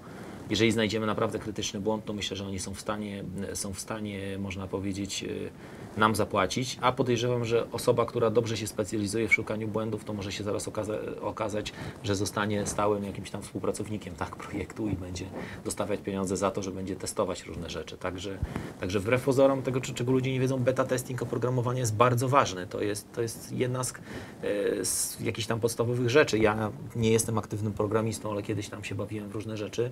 jeżeli 0.51 0.71
znajdziemy 0.71 1.05
naprawdę 1.05 1.39
krytyczny 1.39 1.79
błąd, 1.79 2.05
to 2.05 2.13
myślę, 2.13 2.37
że 2.37 2.45
oni 2.45 2.59
są 2.59 2.73
w 2.73 2.81
stanie, 2.81 3.23
są 3.53 3.73
w 3.73 3.79
stanie, 3.79 4.37
można 4.39 4.67
powiedzieć, 4.67 5.23
e, 5.23 5.99
nam 5.99 6.15
zapłacić, 6.15 6.77
a 6.81 6.91
podejrzewam, 6.91 7.45
że 7.45 7.71
osoba, 7.71 8.05
która 8.05 8.29
dobrze 8.29 8.57
się 8.57 8.67
specjalizuje 8.67 9.27
w 9.27 9.33
szukaniu 9.33 9.67
błędów, 9.67 10.03
to 10.03 10.13
może 10.13 10.31
się 10.31 10.43
zaraz 10.43 10.67
okaza 10.67 10.93
okazać, 11.21 11.73
że 12.03 12.15
zostanie 12.15 12.65
stałym 12.65 13.03
jakimś 13.03 13.31
tam 13.31 13.41
współpracownikiem 13.41 14.15
tak, 14.15 14.35
projektu 14.35 14.87
i 14.87 14.95
będzie 14.95 15.25
dostawać 15.65 15.99
pieniądze 15.99 16.37
za 16.37 16.51
to, 16.51 16.61
że 16.61 16.71
będzie 16.71 16.95
testować 16.95 17.43
różne 17.43 17.69
rzeczy. 17.69 17.97
Także, 17.97 18.37
także 18.79 18.99
wbrew 18.99 19.23
pozorom 19.23 19.61
tego, 19.61 19.81
czego 19.81 20.11
ludzie 20.11 20.31
nie 20.31 20.39
wiedzą, 20.39 20.59
beta 20.59 20.83
testing 20.83 21.21
oprogramowania 21.21 21.79
jest 21.79 21.95
bardzo 21.95 22.29
ważny. 22.29 22.67
To 22.67 22.81
jest, 22.81 23.11
to 23.11 23.21
jest 23.21 23.51
jedna 23.51 23.83
z, 23.83 23.93
e, 23.93 24.85
z 24.85 25.19
jakichś 25.19 25.47
tam 25.47 25.59
podstawowych 25.59 26.09
rzeczy. 26.09 26.39
Ja 26.39 26.71
nie 26.95 27.11
jestem 27.11 27.37
aktywnym 27.37 27.73
programistą, 27.73 28.31
ale 28.31 28.43
kiedyś 28.43 28.69
tam 28.69 28.83
się 28.83 28.95
bawiłem 28.95 29.29
w 29.29 29.35
różne 29.35 29.57
rzeczy 29.57 29.91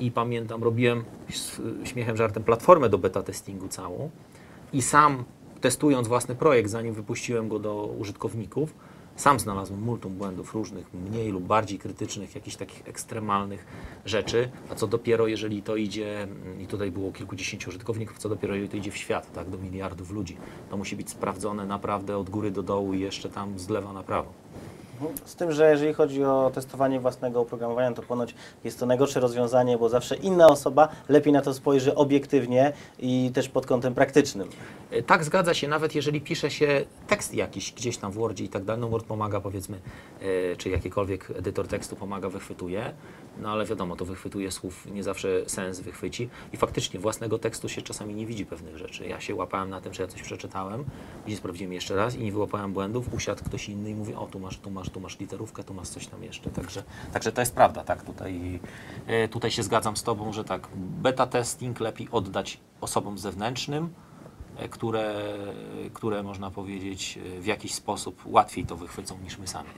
i 0.00 0.10
pamiętam, 0.10 0.64
robiłem 0.64 1.04
śmiechem, 1.84 2.16
żartem 2.16 2.44
platformę 2.44 2.88
do 2.88 2.98
beta 2.98 3.22
testingu 3.22 3.68
całą. 3.68 4.10
I 4.72 4.82
sam 4.82 5.24
testując 5.60 6.08
własny 6.08 6.34
projekt, 6.34 6.70
zanim 6.70 6.94
wypuściłem 6.94 7.48
go 7.48 7.58
do 7.58 7.86
użytkowników, 7.98 8.74
sam 9.16 9.40
znalazłem 9.40 9.82
multum 9.82 10.12
błędów 10.12 10.54
różnych, 10.54 10.94
mniej 10.94 11.30
lub 11.30 11.44
bardziej 11.44 11.78
krytycznych, 11.78 12.34
jakichś 12.34 12.56
takich 12.56 12.88
ekstremalnych 12.88 13.66
rzeczy, 14.04 14.50
a 14.70 14.74
co 14.74 14.86
dopiero 14.86 15.26
jeżeli 15.26 15.62
to 15.62 15.76
idzie, 15.76 16.28
i 16.60 16.66
tutaj 16.66 16.90
było 16.90 17.12
kilkudziesięciu 17.12 17.70
użytkowników, 17.70 18.18
co 18.18 18.28
dopiero 18.28 18.54
jeżeli 18.54 18.70
to 18.70 18.76
idzie 18.76 18.90
w 18.90 18.96
świat, 18.96 19.32
tak, 19.32 19.50
do 19.50 19.58
miliardów 19.58 20.10
ludzi, 20.10 20.36
to 20.70 20.76
musi 20.76 20.96
być 20.96 21.10
sprawdzone 21.10 21.66
naprawdę 21.66 22.18
od 22.18 22.30
góry 22.30 22.50
do 22.50 22.62
dołu 22.62 22.94
i 22.94 23.00
jeszcze 23.00 23.28
tam 23.28 23.58
z 23.58 23.68
lewa 23.68 23.92
na 23.92 24.02
prawo. 24.02 24.32
Z 25.24 25.34
tym, 25.34 25.52
że 25.52 25.70
jeżeli 25.70 25.94
chodzi 25.94 26.24
o 26.24 26.50
testowanie 26.54 27.00
własnego 27.00 27.40
oprogramowania, 27.40 27.92
to 27.92 28.02
ponoć 28.02 28.34
jest 28.64 28.80
to 28.80 28.86
najgorsze 28.86 29.20
rozwiązanie, 29.20 29.78
bo 29.78 29.88
zawsze 29.88 30.16
inna 30.16 30.46
osoba 30.46 30.88
lepiej 31.08 31.32
na 31.32 31.42
to 31.42 31.54
spojrzy 31.54 31.94
obiektywnie 31.94 32.72
i 32.98 33.30
też 33.34 33.48
pod 33.48 33.66
kątem 33.66 33.94
praktycznym. 33.94 34.48
E, 34.90 35.02
Tak, 35.02 35.24
zgadza 35.24 35.54
się, 35.54 35.68
nawet 35.68 35.94
jeżeli 35.94 36.20
pisze 36.20 36.50
się 36.50 36.84
tekst 37.06 37.34
jakiś 37.34 37.72
gdzieś 37.72 37.96
tam 37.96 38.12
w 38.12 38.14
Wordzie 38.14 38.44
i 38.44 38.48
tak 38.48 38.64
dalej, 38.64 38.80
no 38.80 38.88
Word 38.88 39.06
pomaga 39.06 39.40
powiedzmy, 39.40 39.78
e, 40.52 40.56
czy 40.56 40.68
jakikolwiek 40.70 41.30
edytor 41.38 41.68
tekstu 41.68 41.96
pomaga, 41.96 42.28
wychwytuje, 42.28 42.92
No 43.40 43.50
ale 43.50 43.64
wiadomo, 43.64 43.96
to 43.96 44.04
wychwytuje 44.04 44.50
słów, 44.50 44.86
nie 44.92 45.02
zawsze 45.02 45.28
sens 45.46 45.80
wychwyci 45.80 46.28
i 46.52 46.56
faktycznie 46.56 47.00
własnego 47.00 47.38
tekstu 47.38 47.68
się 47.68 47.82
czasami 47.82 48.14
nie 48.14 48.26
widzi 48.26 48.46
pewnych 48.46 48.78
rzeczy. 48.78 49.06
Ja 49.06 49.20
się 49.20 49.34
łapałem 49.34 49.70
na 49.70 49.80
tym, 49.80 49.94
że 49.94 50.02
ja 50.02 50.08
coś 50.08 50.22
przeczytałem, 50.22 50.84
gdzie 51.26 51.36
sprawdziłem 51.36 51.72
jeszcze 51.72 51.96
raz 51.96 52.16
i 52.16 52.22
nie 52.22 52.32
wyłapałem 52.32 52.72
błędów, 52.72 53.14
usiadł 53.14 53.44
ktoś 53.44 53.68
inny 53.68 53.90
i 53.90 53.94
mówi, 53.94 54.14
o 54.14 54.26
tu 54.26 54.38
masz, 54.40 54.58
tu 54.58 54.70
masz, 54.70 54.90
tu 54.92 55.00
masz 55.00 55.18
literówkę, 55.18 55.64
tu 55.64 55.74
masz 55.74 55.88
coś 55.88 56.06
tam 56.06 56.22
jeszcze. 56.22 56.50
Także, 56.50 56.82
także 57.12 57.32
to 57.32 57.40
jest 57.40 57.54
prawda, 57.54 57.84
tak, 57.84 58.02
tutaj, 58.02 58.60
e, 59.06 59.28
tutaj 59.28 59.50
się 59.50 59.62
zgadzam 59.62 59.96
z 59.96 60.02
Tobą, 60.02 60.32
że 60.32 60.44
tak, 60.44 60.68
beta 60.74 61.26
testing 61.26 61.80
lepiej 61.80 62.08
oddać 62.12 62.60
osobom 62.80 63.18
zewnętrznym, 63.18 63.88
e, 64.56 64.68
które, 64.68 65.14
które 65.92 66.22
można 66.22 66.50
powiedzieć 66.50 67.18
e, 67.36 67.40
w 67.40 67.46
jakiś 67.46 67.74
sposób 67.74 68.22
łatwiej 68.26 68.66
to 68.66 68.76
wychwycą 68.76 69.18
niż 69.18 69.38
my 69.38 69.46
sami. 69.46 69.70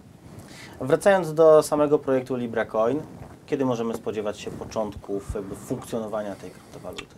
Wracając 0.81 1.35
do 1.35 1.62
samego 1.62 1.98
projektu 1.98 2.37
LibraCoin, 2.37 3.03
kiedy 3.46 3.64
możemy 3.64 3.94
spodziewać 3.94 4.40
się 4.40 4.50
początków 4.50 5.37
funkcjonowania 5.66 6.35
tej 6.35 6.50
kryptowaluty? 6.50 7.14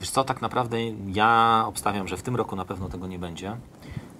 Wiesz 0.00 0.10
co, 0.10 0.24
tak 0.24 0.42
naprawdę 0.42 0.76
ja 1.06 1.64
obstawiam, 1.66 2.08
że 2.08 2.16
w 2.16 2.22
tym 2.22 2.36
roku 2.36 2.56
na 2.56 2.64
pewno 2.64 2.88
tego 2.88 3.06
nie 3.06 3.18
będzie. 3.18 3.56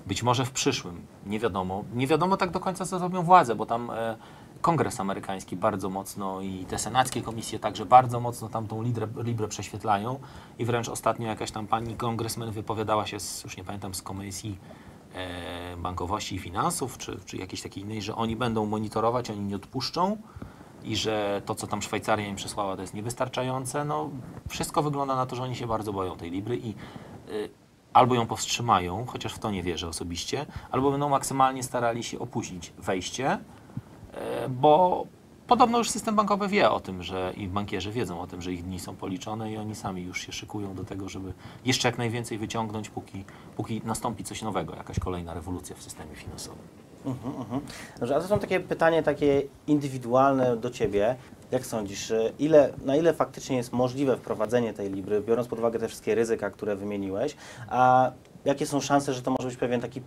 Być 0.07 0.23
może 0.23 0.45
w 0.45 0.51
przyszłym, 0.51 1.07
nie 1.27 1.39
wiadomo. 1.39 1.85
Nie 1.95 2.07
wiadomo 2.07 2.37
tak 2.37 2.51
do 2.51 2.61
końca, 2.61 2.87
co 2.87 2.99
zrobią 2.99 3.23
władze, 3.23 3.55
bo 3.55 3.67
tam 3.67 3.91
e, 3.91 4.17
Kongres 4.65 5.01
amerykański 5.01 5.57
bardzo 5.57 5.91
mocno 5.91 6.41
i 6.41 6.65
te 6.69 6.79
senackie 6.79 7.23
komisje 7.23 7.59
także 7.59 7.87
bardzo 7.87 8.21
mocno 8.21 8.49
tam 8.49 8.67
tą 8.67 8.83
librę, 9.23 9.49
prześwietlają 9.49 10.19
i 10.59 10.65
wręcz 10.65 10.89
ostatnio 10.89 11.29
jakaś 11.29 11.51
tam 11.51 11.67
pani 11.67 11.97
kongresmen 11.97 12.51
wypowiadała 12.51 13.07
się, 13.07 13.21
z, 13.21 13.45
już 13.45 13.57
nie 13.57 13.65
pamiętam, 13.65 13.95
z 13.95 14.03
komisji 14.03 14.59
e, 15.15 15.77
bankowości 15.77 16.35
i 16.35 16.39
finansów, 16.39 16.99
czy, 16.99 17.19
czy 17.27 17.37
jakiejś 17.37 17.63
takiej 17.63 17.83
innej, 17.83 18.03
że 18.03 18.15
oni 18.15 18.37
będą 18.37 18.67
monitorować, 18.67 19.31
oni 19.31 19.41
nie 19.41 19.57
odpuszczą 19.57 20.17
i 20.85 20.97
że 20.97 21.43
to, 21.47 21.55
co 21.55 21.67
tam 21.67 21.83
Szwajcaria 21.83 22.27
im 22.27 22.37
przysłała, 22.37 22.77
to 22.77 22.83
jest 22.83 22.95
niewystarczające. 22.95 23.85
No, 23.85 24.11
wszystko 24.49 24.83
wygląda 24.83 25.17
na 25.17 25.27
to, 25.27 25.37
że 25.37 25.43
oni 25.43 25.57
się 25.57 25.67
bardzo 25.67 25.93
boją 25.93 26.17
tej 26.17 26.31
Libry 26.31 26.57
i 26.57 26.75
y, 27.29 27.51
albo 27.95 28.15
ją 28.15 28.27
powstrzymają, 28.27 29.07
chociaż 29.07 29.35
w 29.35 29.39
to 29.39 29.51
nie 29.51 29.63
wierzę 29.63 29.89
osobiście, 29.89 30.47
albo 30.71 30.91
będą 30.91 31.09
maksymalnie 31.09 31.63
starali 31.63 32.03
się 32.03 32.19
opóźnić 32.19 32.73
wejście, 32.79 33.33
y, 33.35 34.19
bo 34.49 35.07
podobno 35.47 35.79
już 35.79 35.91
system 35.91 36.17
bankowy 36.17 36.49
wie 36.49 36.71
o 36.71 36.81
tym, 36.81 37.03
że 37.03 37.33
i 37.37 37.49
bankierzy 37.49 37.93
wiedzą 37.93 38.21
o 38.21 38.27
tym, 38.27 38.43
że 38.43 38.53
ich 38.53 38.65
dni 38.65 38.81
są 38.81 38.97
policzone 38.97 39.53
i 39.53 39.57
oni 39.57 39.75
sami 39.75 40.03
już 40.03 40.21
się 40.27 40.33
szykują 40.33 40.75
do 40.75 40.85
tego, 40.85 41.09
żeby 41.09 41.33
jeszcze 41.65 41.89
jak 41.89 41.99
najwięcej 41.99 42.39
wyciągnąć, 42.39 42.89
póki, 42.89 43.25
póki 43.57 43.83
nastąpi 43.85 44.25
coś 44.25 44.43
nowego, 44.43 44.77
jakaś 44.77 44.99
kolejna 44.99 45.35
rewolucja 45.35 45.77
w 45.77 45.83
systemie 45.83 46.17
finansowym. 46.17 46.85
Mhm, 47.07 47.35
mhm. 47.37 47.61
A 48.03 48.21
to 48.21 48.29
są 48.29 48.39
takie 48.39 48.61
pytanie 48.61 49.03
takie 49.03 49.43
indywidualne 49.67 50.57
do 50.57 50.71
Ciebie. 50.71 51.17
Jak 51.51 51.67
sądzisz, 51.67 52.11
y, 52.11 52.33
ile, 52.39 52.73
na 52.85 52.97
ile 52.97 53.15
faktycznie 53.15 53.57
jest 53.57 53.73
możliwe 53.73 54.17
wprowadzenie 54.17 54.73
tej 54.73 54.91
Libry, 54.91 55.21
biorąc 55.21 55.49
pod 55.49 55.59
uwagę 55.59 55.79
te 55.79 55.89
wszystkie 55.89 56.15
ryzyka, 56.15 56.51
które 56.51 56.77
wymieniłeś, 56.77 57.37
a 57.69 58.11
jakie 58.45 58.67
są 58.67 58.81
szanse, 58.81 59.15
że 59.15 59.23
to 59.23 59.31
może 59.31 59.49
być 59.49 59.57
pewien 59.57 59.81
taki 59.81 60.03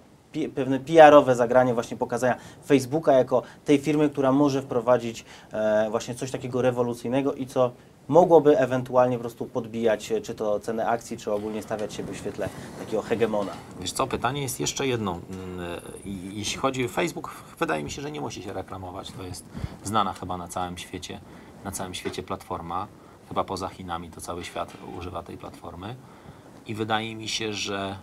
pewne 0.55 0.79
PR-owe 0.79 1.35
zagranie 1.35 1.73
właśnie 1.73 1.97
pokazania 1.97 2.35
Facebooka 2.65 3.13
jako 3.13 3.43
tej 3.65 3.77
firmy, 3.77 4.09
która 4.09 4.31
może 4.31 4.61
wprowadzić 4.61 5.25
e, 5.51 5.87
właśnie 5.89 6.15
coś 6.15 6.31
takiego 6.31 6.61
rewolucyjnego 6.61 7.33
i 7.33 7.45
co 7.45 7.71
mogłoby 8.07 8.59
ewentualnie 8.59 9.17
po 9.17 9.21
prostu 9.21 9.45
podbijać 9.45 10.11
e, 10.11 10.21
czy 10.21 10.35
to 10.35 10.59
cenę 10.59 10.87
akcji, 10.87 11.17
czy 11.17 11.33
ogólnie 11.33 11.63
stawiać 11.63 11.93
się 11.93 12.03
w 12.03 12.15
świetle 12.15 12.49
takiego 12.79 13.01
hegemona. 13.01 13.51
Wiesz 13.79 13.91
co, 13.91 14.07
pytanie 14.07 14.41
jest 14.41 14.59
jeszcze 14.59 14.87
jedno. 14.87 15.11
Mm, 15.11 15.81
i 16.05 16.31
Jeśli 16.37 16.57
chodzi 16.57 16.85
o 16.85 16.89
Facebook, 16.89 17.31
wydaje 17.59 17.83
mi 17.83 17.91
się, 17.91 18.01
że 18.01 18.11
nie 18.11 18.21
musi 18.21 18.43
się 18.43 18.53
reklamować. 18.53 19.11
To 19.11 19.23
jest 19.23 19.45
znana 19.83 20.13
chyba 20.13 20.37
na 20.37 20.47
całym 20.47 20.77
świecie, 20.77 21.19
na 21.63 21.71
całym 21.71 21.93
świecie 21.93 22.23
platforma. 22.23 22.87
Chyba 23.27 23.43
poza 23.43 23.67
Chinami 23.67 24.09
to 24.09 24.21
cały 24.21 24.43
świat 24.43 24.73
używa 24.97 25.23
tej 25.23 25.37
platformy. 25.37 25.95
I 26.67 26.75
wydaje 26.75 27.15
mi 27.15 27.27
się, 27.27 27.53
że 27.53 27.97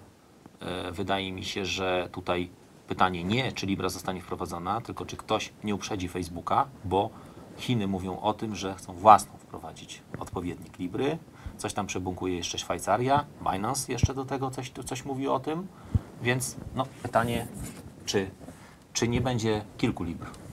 e, 0.60 0.92
wydaje 0.92 1.32
mi 1.32 1.44
się, 1.44 1.64
że 1.64 2.08
tutaj 2.12 2.50
pytanie 2.88 3.24
nie, 3.24 3.52
czy 3.52 3.66
Libra 3.66 3.88
zostanie 3.88 4.20
wprowadzona, 4.20 4.80
tylko 4.80 5.06
czy 5.06 5.16
ktoś 5.16 5.52
nie 5.64 5.74
uprzedzi 5.74 6.08
Facebooka, 6.08 6.66
bo 6.84 7.10
Chiny 7.56 7.86
mówią 7.86 8.20
o 8.20 8.34
tym, 8.34 8.56
że 8.56 8.74
chcą 8.74 8.94
własną 8.94 9.32
wprowadzić 9.38 10.02
odpowiednik 10.18 10.78
Libry. 10.78 11.18
Coś 11.56 11.74
tam 11.74 11.86
przebunkuje 11.86 12.36
jeszcze 12.36 12.58
Szwajcaria, 12.58 13.24
Binance 13.52 13.92
jeszcze 13.92 14.14
do 14.14 14.24
tego 14.24 14.50
coś, 14.50 14.72
coś 14.84 15.04
mówi 15.04 15.28
o 15.28 15.40
tym. 15.40 15.66
Więc 16.22 16.56
no, 16.74 16.86
pytanie, 17.02 17.46
czy, 18.06 18.30
czy 18.92 19.08
nie 19.08 19.20
będzie 19.20 19.64
kilku 19.78 20.04
Libr? 20.04 20.43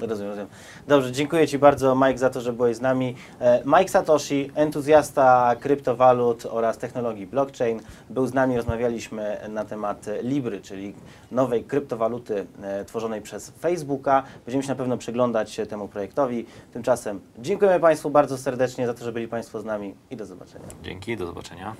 Rozumiem, 0.00 0.28
rozumiem. 0.28 0.48
Dobrze, 0.88 1.12
dziękuję 1.12 1.48
Ci 1.48 1.58
bardzo 1.58 1.94
Mike 1.94 2.18
za 2.18 2.30
to, 2.30 2.40
że 2.40 2.52
byłeś 2.52 2.76
z 2.76 2.80
nami. 2.80 3.14
E, 3.40 3.62
Mike 3.64 3.88
Satoshi, 3.88 4.50
entuzjasta 4.54 5.56
kryptowalut 5.60 6.46
oraz 6.50 6.78
technologii 6.78 7.26
blockchain, 7.26 7.80
był 8.10 8.26
z 8.26 8.34
nami, 8.34 8.56
rozmawialiśmy 8.56 9.40
na 9.48 9.64
temat 9.64 10.06
Libry, 10.22 10.60
czyli 10.60 10.94
nowej 11.30 11.64
kryptowaluty 11.64 12.46
e, 12.62 12.84
tworzonej 12.84 13.22
przez 13.22 13.50
Facebooka. 13.50 14.22
Będziemy 14.46 14.62
się 14.62 14.68
na 14.68 14.74
pewno 14.74 14.98
przyglądać 14.98 15.60
temu 15.68 15.88
projektowi. 15.88 16.46
Tymczasem 16.72 17.20
dziękujemy 17.38 17.80
Państwu 17.80 18.10
bardzo 18.10 18.38
serdecznie 18.38 18.86
za 18.86 18.94
to, 18.94 19.04
że 19.04 19.12
byli 19.12 19.28
Państwo 19.28 19.60
z 19.60 19.64
nami 19.64 19.94
i 20.10 20.16
do 20.16 20.26
zobaczenia. 20.26 20.64
Dzięki, 20.82 21.16
do 21.16 21.26
zobaczenia. 21.26 21.74